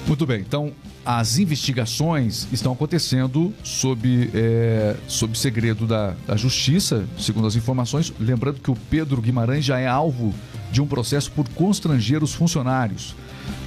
Muito 0.07 0.27
bem, 0.27 0.41
então 0.41 0.73
as 1.05 1.39
investigações 1.39 2.47
estão 2.53 2.73
acontecendo 2.73 3.55
sob, 3.63 4.31
é, 4.35 4.97
sob 5.07 5.39
segredo 5.39 5.87
da, 5.87 6.15
da 6.27 6.37
Justiça, 6.37 7.05
segundo 7.19 7.47
as 7.47 7.57
informações. 7.57 8.13
Lembrando 8.19 8.61
que 8.61 8.71
o 8.71 8.77
Pedro 8.91 9.23
Guimarães 9.23 9.65
já 9.65 9.79
é 9.79 9.87
alvo 9.87 10.35
de 10.71 10.83
um 10.83 10.87
processo 10.87 11.31
por 11.33 11.49
constranger 11.51 12.23
os 12.23 12.35
funcionários. 12.35 13.15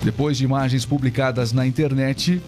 Depois 0.03 0.37
de 0.37 0.43
imagens 0.43 0.85
publicadas 0.85 1.51
na 1.51 1.65
internet 1.65 2.41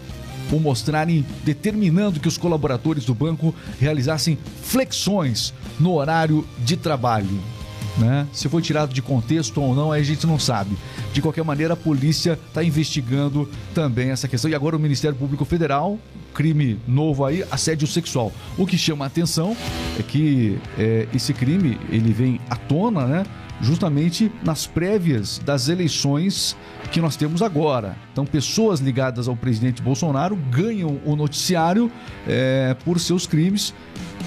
por 0.48 0.60
mostrarem 0.60 1.26
determinando 1.44 2.20
que 2.20 2.28
os 2.28 2.38
colaboradores 2.38 3.04
do 3.04 3.14
banco 3.14 3.54
realizassem 3.80 4.38
flexões 4.62 5.52
no 5.78 5.94
horário 5.94 6.46
de 6.58 6.76
trabalho. 6.76 7.55
Né? 7.98 8.26
Se 8.32 8.48
foi 8.48 8.60
tirado 8.60 8.92
de 8.92 9.00
contexto 9.00 9.60
ou 9.60 9.74
não, 9.74 9.90
a 9.90 10.02
gente 10.02 10.26
não 10.26 10.38
sabe. 10.38 10.76
De 11.12 11.22
qualquer 11.22 11.44
maneira, 11.44 11.74
a 11.74 11.76
polícia 11.76 12.38
está 12.48 12.62
investigando 12.62 13.48
também 13.74 14.10
essa 14.10 14.28
questão. 14.28 14.50
E 14.50 14.54
agora 14.54 14.76
o 14.76 14.78
Ministério 14.78 15.16
Público 15.16 15.44
Federal, 15.44 15.98
crime 16.34 16.78
novo 16.86 17.24
aí, 17.24 17.44
assédio 17.50 17.86
sexual. 17.86 18.32
O 18.58 18.66
que 18.66 18.76
chama 18.76 19.04
a 19.04 19.08
atenção 19.08 19.56
é 19.98 20.02
que 20.02 20.58
é, 20.78 21.08
esse 21.14 21.32
crime 21.32 21.78
ele 21.88 22.12
vem 22.12 22.40
à 22.50 22.56
tona, 22.56 23.06
né? 23.06 23.24
Justamente 23.62 24.30
nas 24.44 24.66
prévias 24.66 25.38
das 25.38 25.70
eleições 25.70 26.54
que 26.92 27.00
nós 27.00 27.16
temos 27.16 27.40
agora. 27.40 27.96
Então, 28.12 28.26
pessoas 28.26 28.80
ligadas 28.80 29.28
ao 29.28 29.34
presidente 29.34 29.80
Bolsonaro 29.80 30.36
ganham 30.36 31.00
o 31.06 31.16
noticiário 31.16 31.90
é, 32.28 32.76
por 32.84 33.00
seus 33.00 33.26
crimes 33.26 33.72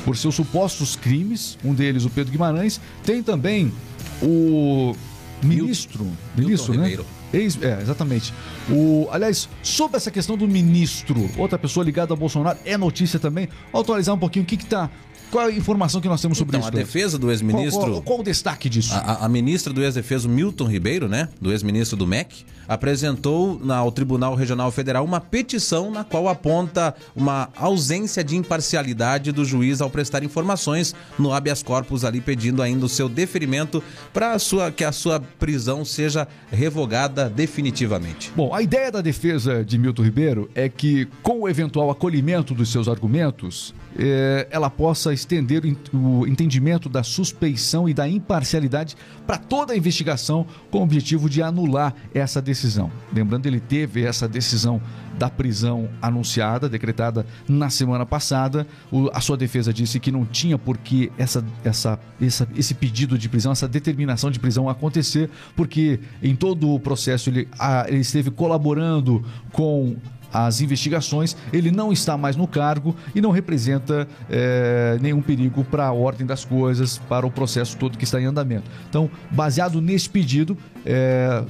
por 0.05 0.17
seus 0.17 0.35
supostos 0.35 0.95
crimes, 0.95 1.57
um 1.63 1.73
deles 1.73 2.05
o 2.05 2.09
Pedro 2.09 2.31
Guimarães, 2.31 2.79
tem 3.03 3.21
também 3.21 3.71
o 4.21 4.95
ministro, 5.43 6.03
Milton, 6.03 6.17
ministro, 6.35 6.71
Milton 6.73 6.73
né? 6.73 6.89
Ribeiro. 6.89 7.05
Ex, 7.31 7.61
é, 7.61 7.79
exatamente. 7.81 8.33
O, 8.69 9.07
aliás, 9.11 9.47
sobre 9.61 9.97
essa 9.97 10.09
questão 10.09 10.35
do 10.35 10.47
ministro, 10.47 11.29
outra 11.37 11.59
pessoa 11.59 11.83
ligada 11.83 12.11
ao 12.13 12.17
Bolsonaro, 12.17 12.57
é 12.65 12.75
notícia 12.77 13.19
também. 13.19 13.47
Vou 13.71 13.81
atualizar 13.81 14.15
um 14.15 14.17
pouquinho 14.17 14.43
o 14.43 14.47
que 14.47 14.55
está 14.55 14.89
qual 15.29 15.47
a 15.47 15.51
informação 15.51 16.01
que 16.01 16.07
nós 16.07 16.21
temos 16.21 16.37
sobre 16.37 16.57
então, 16.57 16.69
isso? 16.69 16.77
A 16.77 16.81
defesa 16.81 17.17
do 17.17 17.31
ex-ministro. 17.31 17.79
Qual, 17.79 17.91
qual, 17.91 18.01
qual, 18.01 18.19
o 18.19 18.23
destaque 18.23 18.69
disso? 18.69 18.93
A, 18.93 19.25
a 19.25 19.29
ministra 19.29 19.71
do 19.71 19.83
ex-defeso 19.83 20.27
Milton 20.27 20.67
Ribeiro, 20.67 21.07
né? 21.07 21.29
Do 21.39 21.51
ex-ministro 21.51 21.97
do 21.97 22.07
MEC, 22.07 22.45
apresentou 22.69 23.59
ao 23.67 23.91
Tribunal 23.91 24.35
Regional 24.35 24.71
Federal 24.71 25.03
uma 25.03 25.19
petição 25.19 25.89
na 25.89 26.03
qual 26.03 26.29
aponta 26.29 26.93
uma 27.15 27.49
ausência 27.55 28.23
de 28.23 28.37
imparcialidade 28.37 29.31
do 29.31 29.43
juiz 29.43 29.81
ao 29.81 29.89
prestar 29.89 30.23
informações 30.23 30.93
no 31.17 31.33
habeas 31.33 31.63
corpus 31.63 32.05
ali 32.05 32.21
pedindo 32.21 32.61
ainda 32.61 32.85
o 32.85 32.89
seu 32.89 33.09
deferimento 33.09 33.83
para 34.13 34.37
que 34.75 34.83
a 34.83 34.91
sua 34.91 35.19
prisão 35.19 35.83
seja 35.83 36.27
revogada 36.51 37.27
definitivamente. 37.27 38.31
Bom, 38.35 38.53
a 38.53 38.61
ideia 38.61 38.91
da 38.91 39.01
defesa 39.01 39.65
de 39.65 39.77
Milton 39.79 40.03
Ribeiro 40.03 40.49
é 40.53 40.69
que 40.69 41.07
com 41.23 41.41
o 41.41 41.49
eventual 41.49 41.89
acolhimento 41.89 42.53
dos 42.53 42.71
seus 42.71 42.87
argumentos, 42.87 43.73
eh, 44.01 44.47
ela 44.49 44.69
possa 44.69 45.13
estender 45.13 45.61
o 45.93 46.25
entendimento 46.25 46.87
da 46.87 47.03
suspeição 47.03 47.89
e 47.89 47.93
da 47.93 48.07
imparcialidade 48.07 48.95
para 49.27 49.37
toda 49.37 49.73
a 49.73 49.77
investigação 49.77 50.45
com 50.71 50.79
o 50.79 50.83
objetivo 50.83 51.29
de 51.29 51.43
anular 51.43 51.93
essa 52.13 52.41
decisão. 52.41 52.89
Lembrando, 53.13 53.45
ele 53.45 53.59
teve 53.59 54.05
essa 54.05 54.25
decisão 54.25 54.81
da 55.17 55.29
prisão 55.29 55.89
anunciada, 56.01 56.69
decretada 56.69 57.25
na 57.45 57.69
semana 57.69 58.05
passada. 58.05 58.65
O, 58.89 59.09
a 59.13 59.19
sua 59.19 59.35
defesa 59.35 59.73
disse 59.73 59.99
que 59.99 60.13
não 60.13 60.25
tinha 60.25 60.57
por 60.57 60.77
que 60.77 61.11
essa, 61.17 61.43
essa, 61.61 61.99
essa, 62.21 62.47
esse 62.55 62.73
pedido 62.73 63.17
de 63.17 63.27
prisão, 63.27 63.51
essa 63.51 63.67
determinação 63.67 64.31
de 64.31 64.39
prisão 64.39 64.69
acontecer, 64.69 65.29
porque 65.57 65.99
em 66.23 66.37
todo 66.37 66.73
o 66.73 66.79
processo 66.79 67.29
ele, 67.29 67.49
a, 67.59 67.85
ele 67.89 67.99
esteve 67.99 68.31
colaborando 68.31 69.25
com 69.51 69.97
as 70.33 70.61
investigações, 70.61 71.35
ele 71.51 71.71
não 71.71 71.91
está 71.91 72.17
mais 72.17 72.35
no 72.35 72.47
cargo 72.47 72.95
e 73.13 73.21
não 73.21 73.31
representa 73.31 74.07
é, 74.29 74.97
nenhum 75.01 75.21
perigo 75.21 75.63
para 75.63 75.87
a 75.87 75.91
ordem 75.91 76.25
das 76.25 76.45
coisas, 76.45 76.97
para 77.09 77.25
o 77.25 77.31
processo 77.31 77.77
todo 77.77 77.97
que 77.97 78.03
está 78.03 78.21
em 78.21 78.25
andamento. 78.25 78.69
Então, 78.89 79.09
baseado 79.31 79.81
nesse 79.81 80.09
pedido, 80.09 80.57
é, 80.85 81.43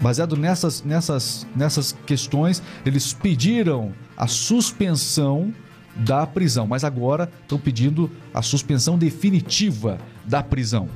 baseado 0.00 0.36
nessas, 0.36 0.82
nessas, 0.82 1.46
nessas 1.54 1.96
questões, 2.06 2.62
eles 2.84 3.12
pediram 3.12 3.92
a 4.16 4.26
suspensão 4.26 5.52
da 5.96 6.26
prisão, 6.26 6.66
mas 6.66 6.84
agora 6.84 7.30
estão 7.42 7.58
pedindo 7.58 8.10
a 8.32 8.42
suspensão 8.42 8.96
definitiva 8.96 9.98
da 10.24 10.42
prisão. 10.42 10.88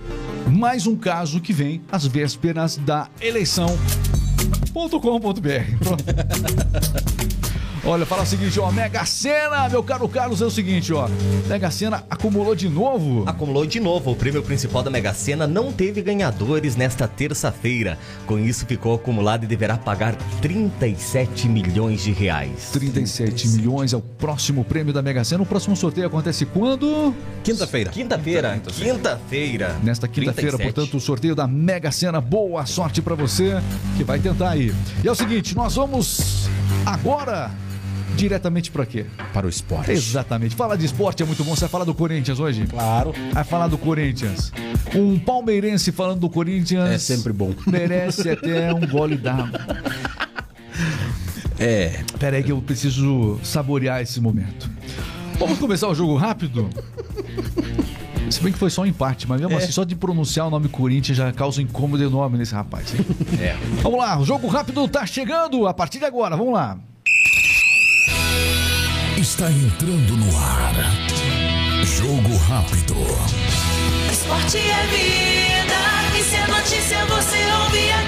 Mais 0.50 0.86
um 0.86 0.96
caso 0.96 1.40
que 1.40 1.52
vem 1.52 1.82
às 1.90 2.06
vésperas 2.06 2.76
da 2.76 3.08
eleição 3.20 3.66
com.br. 4.74 5.64
Olha, 7.86 8.06
fala 8.06 8.22
o 8.22 8.26
seguinte, 8.26 8.58
ó, 8.58 8.72
Mega 8.72 9.04
Sena, 9.04 9.68
meu 9.68 9.82
caro 9.82 10.08
Carlos, 10.08 10.40
é 10.40 10.46
o 10.46 10.50
seguinte, 10.50 10.90
ó. 10.94 11.06
Mega 11.46 11.70
Sena 11.70 12.02
acumulou 12.08 12.54
de 12.54 12.66
novo? 12.66 13.24
Acumulou 13.26 13.66
de 13.66 13.78
novo. 13.78 14.12
O 14.12 14.16
prêmio 14.16 14.42
principal 14.42 14.82
da 14.82 14.88
Mega 14.88 15.12
Sena 15.12 15.46
não 15.46 15.70
teve 15.70 16.00
ganhadores 16.00 16.76
nesta 16.76 17.06
terça-feira. 17.06 17.98
Com 18.26 18.38
isso, 18.38 18.64
ficou 18.64 18.94
acumulado 18.94 19.44
e 19.44 19.46
deverá 19.46 19.76
pagar 19.76 20.16
37 20.40 21.46
milhões 21.46 22.02
de 22.02 22.10
reais. 22.10 22.70
37, 22.72 23.32
37. 23.32 23.48
milhões 23.48 23.92
é 23.92 23.98
o 23.98 24.00
próximo 24.00 24.64
prêmio 24.64 24.94
da 24.94 25.02
Mega 25.02 25.22
Sena. 25.22 25.42
O 25.42 25.46
próximo 25.46 25.76
sorteio 25.76 26.06
acontece 26.06 26.46
quando? 26.46 27.14
Quinta-feira. 27.42 27.90
Quinta-feira. 27.90 28.62
Quinta-feira. 28.66 29.76
Nesta 29.82 30.08
quinta-feira, 30.08 30.56
portanto, 30.56 30.96
o 30.96 31.00
sorteio 31.00 31.34
da 31.34 31.46
Mega 31.46 31.92
Sena. 31.92 32.18
Boa 32.18 32.64
sorte 32.64 33.02
para 33.02 33.14
você 33.14 33.60
que 33.98 34.02
vai 34.02 34.18
tentar 34.18 34.52
aí. 34.52 34.74
E 35.04 35.06
é 35.06 35.12
o 35.12 35.14
seguinte, 35.14 35.54
nós 35.54 35.74
vamos 35.74 36.48
agora 36.86 37.50
diretamente 38.16 38.70
pra 38.70 38.86
quê? 38.86 39.06
Para 39.32 39.46
o 39.46 39.48
esporte. 39.48 39.90
Exatamente. 39.90 40.54
Falar 40.54 40.76
de 40.76 40.86
esporte 40.86 41.22
é 41.22 41.26
muito 41.26 41.44
bom. 41.44 41.54
Você 41.54 41.62
vai 41.62 41.68
falar 41.68 41.84
do 41.84 41.94
Corinthians 41.94 42.38
hoje? 42.40 42.66
Claro. 42.66 43.12
Vai 43.32 43.44
falar 43.44 43.68
do 43.68 43.78
Corinthians. 43.78 44.52
Um 44.94 45.18
palmeirense 45.18 45.92
falando 45.92 46.20
do 46.20 46.30
Corinthians. 46.30 46.90
É 46.90 46.98
sempre 46.98 47.32
bom. 47.32 47.54
Merece 47.66 48.30
até 48.30 48.72
um 48.72 48.86
gole 48.86 49.16
d'água. 49.16 49.60
É. 51.58 52.02
Pera 52.18 52.36
aí 52.36 52.42
que 52.42 52.52
eu 52.52 52.60
preciso 52.60 53.38
saborear 53.42 54.00
esse 54.00 54.20
momento. 54.20 54.70
Vamos 55.38 55.58
começar 55.58 55.88
o 55.88 55.94
jogo 55.94 56.16
rápido? 56.16 56.68
Se 58.30 58.42
bem 58.42 58.52
que 58.52 58.58
foi 58.58 58.70
só 58.70 58.82
um 58.82 58.86
empate, 58.86 59.28
mas 59.28 59.40
mesmo 59.40 59.56
assim, 59.56 59.70
só 59.70 59.84
de 59.84 59.94
pronunciar 59.94 60.46
o 60.46 60.50
nome 60.50 60.68
Corinthians 60.68 61.16
já 61.16 61.32
causa 61.32 61.60
um 61.60 61.64
incômodo 61.64 62.02
enorme 62.02 62.38
nesse 62.38 62.54
rapaz. 62.54 62.92
hein? 62.94 63.04
É. 63.40 63.54
Vamos 63.82 63.98
lá, 63.98 64.18
o 64.18 64.24
jogo 64.24 64.48
rápido 64.48 64.88
tá 64.88 65.06
chegando 65.06 65.66
a 65.66 65.74
partir 65.74 65.98
de 65.98 66.04
agora, 66.04 66.36
vamos 66.36 66.54
lá. 66.54 66.78
Está 69.18 69.50
entrando 69.50 70.16
no 70.16 70.38
ar. 70.38 70.74
Jogo 71.84 72.36
rápido. 72.48 72.94
Esporte 74.12 74.58
é 74.58 74.86
vida, 74.86 76.18
e 76.18 76.22
se 76.22 76.36
é 76.36 76.46
notícia 76.46 77.04
você 77.06 77.38
ouve 77.62 77.90
aqui. 77.92 78.03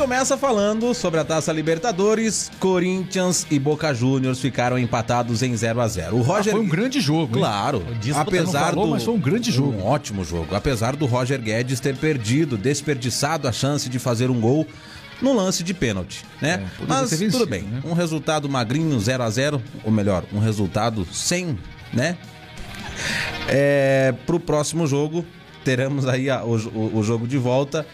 Começa 0.00 0.38
falando 0.38 0.94
sobre 0.94 1.20
a 1.20 1.24
Taça 1.24 1.52
Libertadores. 1.52 2.50
Corinthians 2.58 3.46
e 3.50 3.58
Boca 3.58 3.92
Juniors 3.92 4.40
ficaram 4.40 4.78
empatados 4.78 5.42
em 5.42 5.54
0 5.54 5.78
a 5.78 5.86
0 5.86 6.16
O 6.16 6.20
Ah, 6.22 6.24
Roger 6.24 6.52
foi 6.54 6.62
um 6.62 6.68
grande 6.68 7.00
jogo? 7.02 7.34
Claro, 7.36 7.84
apesar 8.14 8.70
falou, 8.70 8.86
do 8.86 8.90
mas 8.92 9.02
foi 9.04 9.12
um 9.12 9.20
grande 9.20 9.50
jogo. 9.50 9.72
um 9.76 9.84
ótimo 9.84 10.24
jogo. 10.24 10.54
Apesar 10.54 10.96
do 10.96 11.04
Roger 11.04 11.38
Guedes 11.38 11.80
ter 11.80 11.94
perdido, 11.96 12.56
desperdiçado 12.56 13.46
a 13.46 13.52
chance 13.52 13.90
de 13.90 13.98
fazer 13.98 14.30
um 14.30 14.40
gol 14.40 14.66
no 15.20 15.34
lance 15.36 15.62
de 15.62 15.74
pênalti, 15.74 16.24
né? 16.40 16.66
É, 16.80 16.84
Mas 16.88 17.10
vencido, 17.10 17.32
tudo 17.32 17.46
bem. 17.46 17.62
né? 17.64 17.82
Um 17.84 17.92
resultado 17.92 18.48
magrinho 18.48 18.98
0 18.98 19.22
a 19.22 19.28
0, 19.28 19.62
ou 19.84 19.92
melhor, 19.92 20.24
um 20.32 20.38
resultado 20.38 21.06
sem, 21.12 21.58
né? 21.92 22.16
É, 23.48 24.14
pro 24.24 24.40
próximo 24.40 24.86
jogo 24.86 25.26
teremos 25.62 26.06
aí 26.08 26.30
a- 26.30 26.42
o- 26.42 26.98
o 26.98 27.02
jogo 27.02 27.26
de 27.28 27.36
volta. 27.36 27.86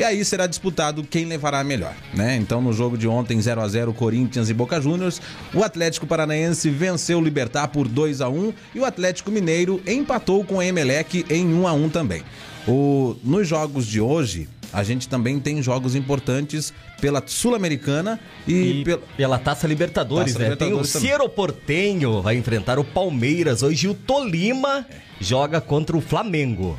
E 0.00 0.02
aí 0.02 0.24
será 0.24 0.46
disputado 0.46 1.04
quem 1.04 1.26
levará 1.26 1.60
a 1.60 1.64
melhor, 1.64 1.94
né? 2.14 2.34
Então 2.34 2.62
no 2.62 2.72
jogo 2.72 2.96
de 2.96 3.06
ontem 3.06 3.38
0 3.38 3.60
a 3.60 3.68
0 3.68 3.92
Corinthians 3.92 4.48
e 4.48 4.54
Boca 4.54 4.80
Juniors, 4.80 5.20
o 5.52 5.62
Atlético 5.62 6.06
Paranaense 6.06 6.70
venceu 6.70 7.18
o 7.18 7.20
Libertar 7.22 7.68
por 7.68 7.86
2 7.86 8.22
a 8.22 8.28
1 8.30 8.54
e 8.74 8.80
o 8.80 8.86
Atlético 8.86 9.30
Mineiro 9.30 9.78
empatou 9.86 10.42
com 10.42 10.54
o 10.54 10.62
Emelec 10.62 11.26
em 11.28 11.52
1 11.52 11.68
a 11.68 11.74
1 11.74 11.90
também. 11.90 12.22
O, 12.66 13.14
nos 13.22 13.46
jogos 13.46 13.86
de 13.86 14.00
hoje, 14.00 14.48
a 14.72 14.82
gente 14.82 15.06
também 15.06 15.38
tem 15.38 15.62
jogos 15.62 15.94
importantes 15.94 16.72
pela 16.98 17.22
Sul-Americana 17.26 18.18
e, 18.48 18.80
E 18.80 18.84
pela 18.84 19.02
pela 19.18 19.38
Taça 19.38 19.66
Libertadores, 19.66 20.32
Taça 20.32 20.48
né? 20.48 20.56
Tem 20.56 20.68
o 20.68 20.76
Libertadores. 20.76 20.90
Ciero 20.92 21.28
Portenho, 21.28 22.22
vai 22.22 22.36
enfrentar 22.38 22.78
o 22.78 22.84
Palmeiras. 22.84 23.62
Hoje 23.62 23.86
o 23.86 23.92
Tolima 23.92 24.86
joga 25.20 25.60
contra 25.60 25.94
o 25.94 26.00
Flamengo. 26.00 26.78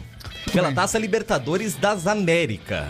Pela. 0.52 0.72
Taça 0.72 0.98
Libertadores 0.98 1.76
das 1.76 2.08
América. 2.08 2.90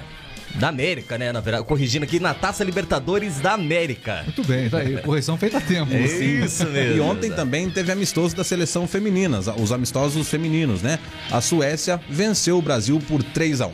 Da 0.55 0.70
América, 0.70 1.17
né? 1.17 1.31
Na 1.31 1.39
verdade, 1.39 1.65
corrigindo 1.65 2.03
aqui, 2.03 2.20
na 2.20 2.34
Taça 2.34 2.63
Libertadores 2.63 3.39
da 3.39 3.53
América. 3.53 4.22
Muito 4.25 4.43
bem, 4.46 4.70
tá 4.70 4.79
aí. 4.79 4.98
Correção 4.98 5.38
feita 5.38 5.58
a 5.58 5.62
tempo. 5.62 5.93
É 5.93 6.08
Sim. 6.08 6.43
isso 6.43 6.65
mesmo. 6.67 6.98
E 6.98 7.00
ontem 7.00 7.31
também 7.31 7.70
teve 7.70 7.91
amistoso 7.91 8.36
da 8.36 8.43
seleção 8.43 8.88
feminina, 8.88 9.39
os 9.39 9.72
amistosos 9.72 10.27
femininos, 10.29 10.81
né? 10.81 11.00
A 11.31 11.41
Suécia 11.41 12.00
venceu 12.10 12.58
o 12.58 12.62
Brasil 12.62 13.00
por 13.08 13.24
3 13.24 13.62
a 13.62 13.67
1 13.67 13.72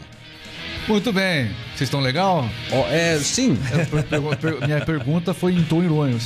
Muito 0.87 1.11
bem. 1.11 1.47
Vocês 1.75 1.87
estão 1.87 1.99
legal? 1.99 2.47
Ó, 2.71 2.87
é, 2.89 3.17
sim, 3.19 3.57
minha 4.65 4.85
pergunta 4.85 5.33
foi 5.33 5.53
em 5.53 5.63
tom 5.63 5.83
irônico. 5.83 6.19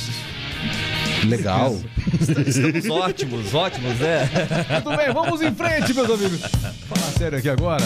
legal. 1.24 1.78
Estamos 2.20 2.88
ótimos, 2.90 3.54
ótimos, 3.54 3.98
né? 3.98 4.28
Muito 4.84 4.96
bem, 4.96 5.12
vamos 5.12 5.42
em 5.42 5.54
frente, 5.54 5.92
meus 5.94 6.10
amigos. 6.10 6.40
Falar 6.88 7.12
sério 7.18 7.38
aqui 7.38 7.48
agora. 7.48 7.84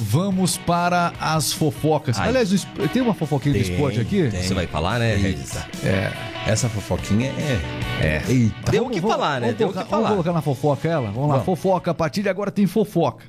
Vamos 0.00 0.56
para 0.56 1.12
as 1.20 1.52
fofocas. 1.52 2.18
Ai. 2.18 2.28
Aliás, 2.28 2.66
tem 2.92 3.02
uma 3.02 3.12
fofoquinha 3.14 3.54
de 3.54 3.72
esporte 3.72 4.00
aqui? 4.00 4.30
Você 4.30 4.54
vai 4.54 4.66
falar, 4.66 4.98
né, 4.98 5.14
Regis? 5.14 5.56
É, 5.84 6.10
essa 6.46 6.68
fofoquinha 6.68 7.28
é. 7.28 7.60
É. 8.02 8.22
Eita. 8.26 8.72
Deu 8.72 8.86
o 8.86 8.90
que 8.90 9.00
falar, 9.00 9.40
né? 9.40 9.48
Vamos 9.48 9.58
Deu 9.58 9.68
o 9.68 9.72
colocar, 9.72 9.84
que 9.84 9.90
vamos 9.90 10.04
falar. 10.04 10.10
colocar 10.10 10.32
na 10.32 10.42
fofoca 10.42 10.88
ela? 10.88 11.10
Vamos 11.10 11.28
lá, 11.28 11.34
Vamos. 11.34 11.44
fofoca. 11.44 11.90
A 11.90 11.94
partir 11.94 12.22
de 12.22 12.28
agora 12.30 12.50
tem 12.50 12.66
fofoca. 12.66 13.24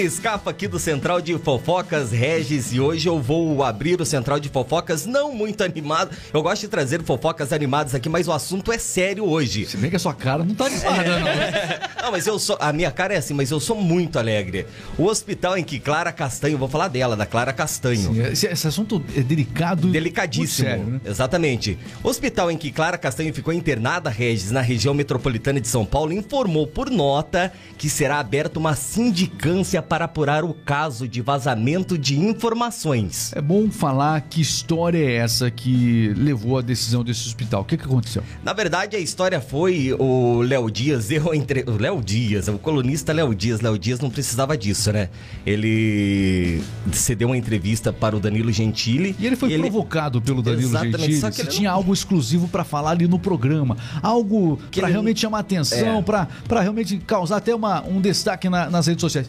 Ninguém 0.00 0.14
escapa 0.14 0.50
aqui 0.50 0.66
do 0.66 0.78
Central 0.78 1.20
de 1.20 1.36
Fofocas, 1.36 2.10
Regis, 2.10 2.72
e 2.72 2.80
hoje 2.80 3.06
eu 3.06 3.20
vou 3.20 3.62
abrir 3.62 4.00
o 4.00 4.06
Central 4.06 4.40
de 4.40 4.48
Fofocas 4.48 5.04
não 5.04 5.34
muito 5.34 5.62
animado. 5.62 6.16
Eu 6.32 6.42
gosto 6.42 6.62
de 6.62 6.68
trazer 6.68 7.02
fofocas 7.02 7.52
animadas 7.52 7.94
aqui, 7.94 8.08
mas 8.08 8.26
o 8.26 8.32
assunto 8.32 8.72
é 8.72 8.78
sério 8.78 9.28
hoje. 9.28 9.66
Se 9.66 9.76
bem 9.76 9.90
que 9.90 9.96
a 9.96 9.98
sua 9.98 10.14
cara 10.14 10.42
não 10.42 10.54
tá 10.54 10.64
animada, 10.64 11.18
não. 11.18 11.90
Não, 12.00 12.10
mas 12.10 12.26
eu 12.26 12.38
sou. 12.38 12.56
A 12.58 12.72
minha 12.72 12.90
cara 12.90 13.14
é 13.14 13.18
assim, 13.18 13.34
mas 13.34 13.50
eu 13.50 13.60
sou 13.60 13.76
muito 13.76 14.18
alegre. 14.18 14.66
O 14.96 15.04
hospital 15.04 15.58
em 15.58 15.62
que 15.62 15.78
Clara 15.78 16.10
Castanho, 16.10 16.56
vou 16.56 16.66
falar 16.66 16.88
dela, 16.88 17.14
da 17.14 17.26
Clara 17.26 17.52
Castanho. 17.52 18.10
Esse, 18.32 18.46
esse 18.46 18.66
assunto 18.66 19.04
é 19.14 19.20
delicado. 19.20 19.86
Delicadíssimo. 19.88 20.68
sério, 20.68 20.84
né? 20.86 21.00
Exatamente. 21.04 21.78
O 22.02 22.08
hospital 22.08 22.50
em 22.50 22.56
que 22.56 22.72
Clara 22.72 22.96
Castanho 22.96 23.34
ficou 23.34 23.52
internada, 23.52 24.08
Regis, 24.08 24.50
na 24.50 24.62
região 24.62 24.94
metropolitana 24.94 25.60
de 25.60 25.68
São 25.68 25.84
Paulo, 25.84 26.12
informou 26.12 26.66
por 26.66 26.90
nota 26.90 27.52
que 27.76 27.90
será 27.90 28.18
aberta 28.18 28.58
uma 28.58 28.74
sindicância 28.74 29.82
para 29.90 30.04
apurar 30.04 30.44
o 30.44 30.54
caso 30.54 31.08
de 31.08 31.20
vazamento 31.20 31.98
de 31.98 32.16
informações. 32.16 33.32
É 33.34 33.40
bom 33.40 33.68
falar 33.72 34.20
que 34.20 34.40
história 34.40 34.98
é 34.98 35.16
essa 35.16 35.50
que 35.50 36.14
levou 36.16 36.58
à 36.58 36.62
decisão 36.62 37.02
desse 37.02 37.26
hospital. 37.26 37.62
O 37.62 37.64
que, 37.64 37.76
que 37.76 37.84
aconteceu? 37.86 38.22
Na 38.44 38.52
verdade, 38.52 38.94
a 38.94 39.00
história 39.00 39.40
foi 39.40 39.92
o 39.98 40.42
Léo 40.42 40.70
Dias 40.70 41.08
a 41.10 41.34
entre... 41.36 41.64
O 41.66 41.76
Léo 41.76 42.00
Dias, 42.00 42.46
o 42.46 42.56
colunista 42.56 43.12
Léo 43.12 43.34
Dias. 43.34 43.60
Léo 43.60 43.76
Dias 43.76 43.98
não 43.98 44.10
precisava 44.10 44.56
disso, 44.56 44.92
né? 44.92 45.08
Ele 45.44 46.62
cedeu 46.92 47.26
uma 47.28 47.36
entrevista 47.36 47.92
para 47.92 48.16
o 48.16 48.20
Danilo 48.20 48.52
Gentili. 48.52 49.16
E 49.18 49.26
ele 49.26 49.34
foi 49.34 49.58
provocado 49.58 50.22
pelo 50.22 50.40
Danilo 50.40 50.68
Exatamente, 50.68 50.98
Gentili. 51.00 51.20
só 51.20 51.30
que 51.32 51.40
ele 51.40 51.48
tinha 51.48 51.70
não- 51.70 51.76
algo 51.78 51.92
exclusivo 51.92 52.46
pra 52.46 52.62
falar 52.62 52.90
ali 52.92 53.08
no 53.08 53.18
programa. 53.18 53.76
Algo 54.00 54.56
pra 54.70 54.84
ele- 54.84 54.92
realmente 54.92 55.18
chamar 55.18 55.40
atenção, 55.40 55.98
É. 55.98 56.02
para 56.46 56.60
realmente 56.60 56.96
causar 56.98 57.38
até 57.38 57.52
uma, 57.52 57.82
um 57.84 58.00
destaque 58.00 58.48
na- 58.48 58.70
nas 58.70 58.86
redes 58.86 59.00
sociais. 59.00 59.28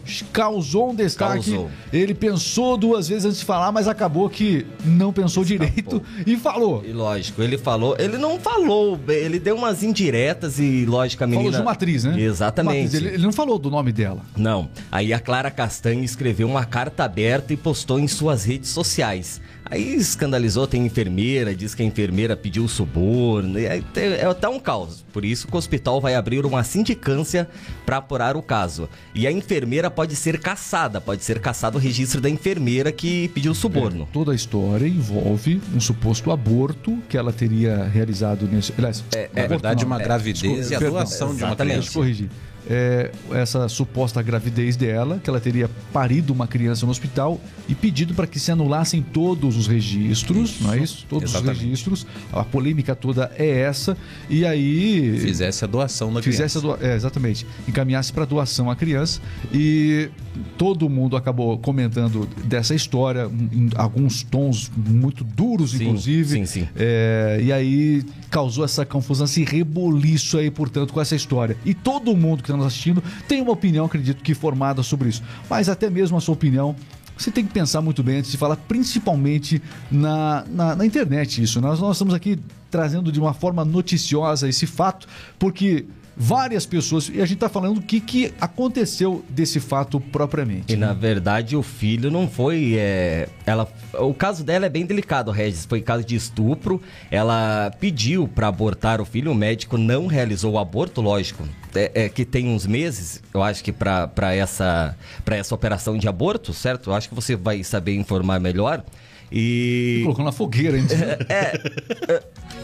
Causou 0.52 0.92
um 0.92 0.96
destaque. 0.96 1.52
Causou. 1.52 1.72
Ele 1.94 2.14
pensou 2.14 2.78
duas 2.78 3.08
vezes 3.08 3.26
antes 3.26 3.40
de 3.40 3.46
falar, 3.46 3.72
mas 3.72 3.88
acabou 3.88 4.30
que 4.30 4.66
não 4.84 5.14
pensou 5.14 5.46
direito 5.46 6.02
e 6.26 6.36
falou. 6.36 6.84
E 6.86 6.92
lógico, 6.92 7.42
ele 7.42 7.58
falou, 7.58 7.96
ele 7.98 8.18
não 8.18 8.40
falou, 8.40 9.00
ele 9.08 9.40
deu 9.40 9.56
umas 9.56 9.82
indiretas 9.82 10.60
e 10.60 10.86
lógico 10.86 11.24
a 11.24 11.28
menina... 11.28 11.44
Falou 11.44 11.60
de 11.60 11.66
uma 11.66 11.72
atriz, 11.72 12.04
né? 12.04 12.20
Exatamente. 12.20 12.88
Atriz. 12.88 12.94
Ele, 12.94 13.16
ele 13.16 13.24
não 13.24 13.32
falou 13.32 13.58
do 13.58 13.70
nome 13.70 13.92
dela. 13.92 14.22
Não. 14.36 14.70
Aí 14.92 15.14
a 15.14 15.20
Clara 15.20 15.50
Castanho 15.50 16.04
escreveu 16.04 16.48
uma 16.48 16.66
carta 16.66 17.04
aberta 17.04 17.54
e 17.54 17.58
postou 17.58 18.00
em 18.00 18.08
suas 18.08 18.44
redes 18.44 18.70
sociais. 18.70 19.40
Aí 19.72 19.96
escandalizou, 19.96 20.68
tem 20.68 20.86
enfermeira, 20.86 21.56
diz 21.56 21.74
que 21.74 21.82
a 21.82 21.86
enfermeira 21.86 22.36
pediu 22.36 22.68
suborno. 22.68 23.58
É 23.58 24.34
tá 24.34 24.50
um 24.50 24.60
caos. 24.60 25.06
Por 25.14 25.24
isso 25.24 25.48
que 25.48 25.56
o 25.56 25.58
hospital 25.58 26.02
vai 26.02 26.14
abrir 26.14 26.46
uma 26.46 26.62
sindicância 26.62 27.48
para 27.86 27.98
apurar 27.98 28.36
o 28.36 28.42
caso. 28.42 28.90
E 29.16 29.26
a 29.26 29.32
enfermeira 29.32 29.90
pode 29.90 30.14
ser 30.18 30.41
caçada, 30.42 31.00
pode 31.00 31.24
ser 31.24 31.40
caçado 31.40 31.78
o 31.78 31.82
registro 31.82 32.20
da 32.20 32.30
enfermeira 32.30 32.92
que 32.92 33.30
pediu 33.30 33.54
suborno. 33.56 34.08
Toda 34.12 34.32
a 34.32 34.36
história 34.36 34.86
envolve 34.88 35.62
um 35.74 35.80
suposto 35.80 36.32
aborto 36.32 36.98
que 37.08 37.18
ela 37.18 37.32
teria 37.32 37.84
realizado 37.86 38.48
nesse. 38.52 38.74
Aliás, 38.78 39.04
Na 39.14 39.20
aborto 39.22 39.48
verdade, 39.50 39.82
não. 39.86 39.92
uma 39.92 40.02
É, 40.02 40.04
gravidez 40.04 40.72
e 40.72 40.76
a 40.76 40.80
doação 40.80 41.34
de 41.36 41.44
uma 41.44 41.56
criança. 41.56 41.92
corrigir. 41.94 42.30
É, 42.70 43.12
essa 43.32 43.68
suposta 43.68 44.22
gravidez 44.22 44.76
dela, 44.76 45.20
que 45.24 45.30
ela 45.30 45.40
teria 45.40 45.70
parido 45.92 46.32
uma 46.32 46.48
criança 46.48 46.86
no 46.86 46.92
hospital 46.92 47.40
e 47.68 47.74
pedido 47.76 48.14
para 48.14 48.28
que 48.28 48.40
se 48.40 48.52
anulassem 48.52 49.02
todos 49.02 49.58
os 49.58 49.68
registros, 49.68 50.60
não 50.62 50.74
é 50.74 50.80
isso? 50.80 51.06
Todos 51.10 51.32
exatamente. 51.32 51.56
os 51.58 51.64
registros. 51.64 52.08
A 52.32 52.44
polêmica 52.44 52.96
toda 52.96 53.32
é 53.38 53.62
essa. 53.62 53.98
E 54.30 54.46
aí. 54.46 55.18
Fizesse 55.20 55.64
a 55.64 55.68
doação 55.68 56.14
da 56.14 56.22
Fizesse 56.22 56.58
a 56.58 56.62
criança. 56.62 56.78
doa- 56.80 56.90
é, 56.92 56.96
exatamente, 56.96 57.46
encaminhasse 57.68 58.14
para 58.14 58.26
doação 58.26 58.70
à 58.70 58.76
criança 58.76 59.20
e 59.54 60.10
todo 60.58 60.88
mundo 60.90 61.18
acabou 61.18 61.58
comentando 61.58 62.28
dessa 62.44 62.74
história 62.76 63.30
em 63.52 63.70
alguns 63.76 64.24
tons 64.24 64.72
muito 64.78 65.24
duros, 65.24 65.72
Sim, 65.72 65.86
inclusive. 65.86 66.30
sim, 66.30 66.46
sim. 66.46 66.68
É, 66.76 67.40
e 67.44 67.52
aí 67.52 68.04
causou 68.30 68.64
essa 68.64 68.86
confusão, 68.86 69.26
esse 69.26 69.44
reboliço 69.44 70.38
aí, 70.38 70.50
portanto, 70.50 70.94
com 70.94 71.02
essa 71.02 71.16
história. 71.16 71.58
E 71.66 71.74
todo 71.74 72.16
mundo 72.16 72.44
que 72.44 72.51
está 72.52 72.58
nos 72.58 72.68
assistindo 72.68 73.04
tem 73.28 73.42
uma 73.42 73.52
opinião, 73.52 73.86
acredito 73.86 74.24
que 74.24 74.34
formada 74.34 74.84
sobre 74.84 75.10
isso. 75.10 75.24
Mas 75.50 75.70
até 75.70 75.90
mesmo 75.90 76.18
a 76.18 76.22
sua 76.22 76.34
opinião 76.34 76.76
você 77.18 77.30
tem 77.30 77.46
que 77.46 77.54
pensar 77.54 77.82
muito 77.82 78.02
bem 78.02 78.18
antes 78.18 78.32
de 78.32 78.38
falar, 78.38 78.56
principalmente 78.56 79.62
na, 79.92 80.44
na, 80.50 80.76
na 80.76 80.86
internet 80.86 81.42
isso. 81.42 81.62
Nós, 81.62 81.80
nós 81.80 81.96
estamos 81.96 82.14
aqui 82.14 82.40
trazendo 82.70 83.12
de 83.12 83.20
uma 83.20 83.34
forma 83.34 83.64
noticiosa 83.64 84.50
esse 84.50 84.66
fato, 84.66 85.08
porque 85.38 85.86
várias 86.16 86.66
pessoas, 86.66 87.10
e 87.10 87.22
a 87.22 87.26
gente 87.26 87.36
está 87.36 87.50
falando 87.50 87.78
o 87.78 87.82
que, 87.82 88.00
que 88.00 88.34
aconteceu 88.40 89.24
desse 89.30 89.60
fato 89.60 90.00
propriamente. 90.00 90.74
E 90.74 90.76
na 90.76 90.94
verdade 90.94 91.56
o 91.56 91.64
filho 91.64 92.12
não 92.12 92.28
foi. 92.28 92.76
é, 92.78 93.30
ela, 93.46 93.68
o 93.94 94.14
caso 94.14 94.44
dela 94.44 94.66
é 94.66 94.70
bem 94.70 94.86
delicado, 94.86 95.32
Regis. 95.32 95.66
Foi 95.66 95.82
caso 95.82 96.04
de 96.04 96.16
estupro. 96.16 96.82
Ela 97.10 97.72
pediu 97.80 98.28
para 98.28 98.48
abortar 98.48 99.02
o 99.02 99.06
filho, 99.06 99.32
o 99.32 99.36
médico 99.36 99.78
não 99.78 100.08
realizou 100.08 100.54
o 100.54 100.60
aborto, 100.60 101.02
lógico. 101.02 101.48
É, 101.74 102.06
é 102.06 102.10
que 102.10 102.26
tem 102.26 102.50
uns 102.50 102.68
meses, 102.68 103.24
eu 103.34 103.42
acho 103.42 103.64
que 103.64 103.72
para 103.72 104.36
essa, 104.36 104.96
essa 105.26 105.56
operação 105.56 105.98
de 105.98 106.08
aborto, 106.08 106.54
certo? 106.54 106.90
Eu 106.90 106.94
acho 106.94 107.08
que 107.08 107.16
você 107.16 107.36
vai 107.36 107.64
saber 107.64 107.96
informar 107.96 108.40
melhor. 108.40 108.84
E. 109.32 110.02
Colocou 110.04 110.26
na 110.26 110.32
fogueira, 110.32 110.78
hein? 110.78 110.86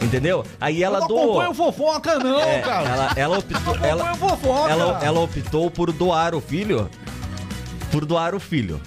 Entendeu? 0.01 0.43
Aí 0.59 0.83
ela 0.83 0.99
não 0.99 1.07
doou. 1.07 1.23
acompanha 1.41 1.49
o 1.49 1.53
fofoca, 1.53 2.19
não, 2.19 2.39
É, 2.41 2.59
cara. 2.61 2.89
ela, 2.89 3.13
ela 3.15 3.37
optou, 3.39 3.77
Não 3.77 3.85
ela, 3.85 4.13
fofoca. 4.15 4.71
ela, 4.71 4.99
ela 5.03 5.19
optou 5.21 5.71
por 5.71 5.91
doar 5.91 6.35
o 6.35 6.41
filho. 6.41 6.89
Por 7.91 8.05
doar 8.05 8.35
o 8.35 8.39
filho. 8.39 8.81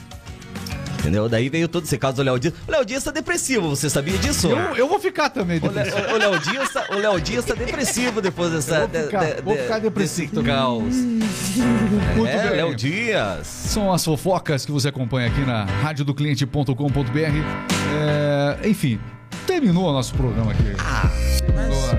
Entendeu? 1.01 1.29
Daí 1.29 1.49
veio 1.49 1.67
todo 1.67 1.85
esse 1.85 1.99
caso 1.99 2.17
do 2.17 2.23
Léo 2.23 2.39
Dias. 2.39 2.55
O 2.69 2.71
Léo 2.71 2.85
Dias 2.85 3.03
tá 3.03 3.11
depressivo, 3.11 3.69
você 3.71 3.89
sabia 3.91 4.17
disso? 4.19 4.49
Eu, 4.49 4.77
eu 4.77 4.89
vou 4.89 5.01
ficar 5.01 5.31
também. 5.31 5.59
O 5.59 5.61
depois. 5.61 5.75
Lé- 5.95 6.13
O 6.15 6.19
Léo 6.19 6.39
Dias, 6.41 6.73
tá- 6.73 6.87
o 6.91 6.95
Léo 6.99 7.21
Dias 7.21 7.45
tá 7.45 7.55
depressivo 7.55 8.21
depois 8.21 8.53
dessa, 8.53 8.77
Eu 8.77 8.89
vou 8.89 9.03
ficar- 9.05 9.25
de- 9.25 9.35
de- 9.37 9.43
vou 9.43 9.57
ficar 9.57 9.77
de- 9.79 9.85
depressivo 9.85 10.35
desse 10.35 10.47
caos. 10.47 10.95
Muito 10.95 12.27
é, 12.29 12.49
bem. 12.49 12.57
Léo 12.57 12.75
Dias. 12.75 13.47
São 13.47 13.93
as 13.93 14.05
fofocas 14.05 14.65
que 14.67 14.73
você 14.73 14.89
acompanha 14.89 15.29
aqui 15.29 15.41
na 15.41 15.65
radiodocliente.com.br. 15.65 18.59
É, 18.63 18.69
enfim, 18.69 19.01
terminou 19.47 19.89
o 19.89 19.93
nosso 19.93 20.15
programa 20.15 20.53
aqui. 20.53 20.63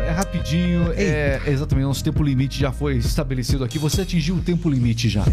É 0.07 0.11
rapidinho, 0.11 0.93
é 0.95 1.41
exatamente, 1.47 1.85
nosso 1.85 2.03
tempo 2.03 2.21
limite 2.23 2.59
já 2.59 2.71
foi 2.71 2.97
estabelecido 2.97 3.63
aqui. 3.63 3.77
Você 3.79 4.01
atingiu 4.01 4.35
o 4.35 4.41
tempo 4.41 4.69
limite 4.69 5.09
já. 5.09 5.23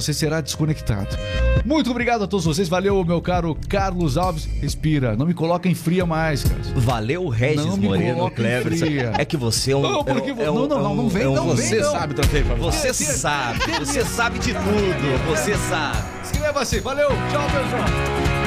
Você 0.00 0.14
será 0.14 0.40
desconectado. 0.40 1.16
Muito 1.64 1.90
obrigado 1.90 2.22
a 2.24 2.26
todos 2.26 2.46
vocês. 2.46 2.68
Valeu, 2.68 3.04
meu 3.04 3.20
caro 3.20 3.56
Carlos 3.68 4.16
Alves. 4.16 4.48
Respira, 4.60 5.16
não 5.16 5.26
me 5.26 5.34
coloca 5.34 5.68
em 5.68 5.74
fria 5.74 6.06
mais, 6.06 6.44
cara. 6.44 6.60
Valeu, 6.76 7.28
Regis 7.28 7.66
Não 7.66 7.76
Moreno 7.76 8.30
fria. 8.62 9.12
É 9.18 9.24
que 9.24 9.36
você 9.36 9.72
é 9.72 9.76
um. 9.76 9.82
Não, 9.82 10.04
porque 10.04 10.30
é 10.30 10.44
é 10.44 10.50
um- 10.50 10.54
não, 10.54 10.68
não, 10.68 10.82
não, 10.82 10.92
é 10.92 10.96
não 10.96 11.08
vem, 11.08 11.22
é 11.24 11.28
um- 11.28 11.34
não 11.34 11.54
vem, 11.56 11.66
Você 11.66 11.80
não. 11.80 11.92
sabe 11.92 12.14
também, 12.14 12.44
Fábio. 12.44 12.62
Você 12.62 12.92
sabe, 12.94 13.58
você 13.78 14.04
sabe 14.04 14.38
de 14.38 14.52
tudo, 14.54 15.26
você 15.28 15.56
sabe. 15.68 15.98
Escreva 16.24 16.60
assim. 16.60 16.80
Valeu, 16.80 17.08
tchau, 17.08 17.46
pessoal. 17.46 18.37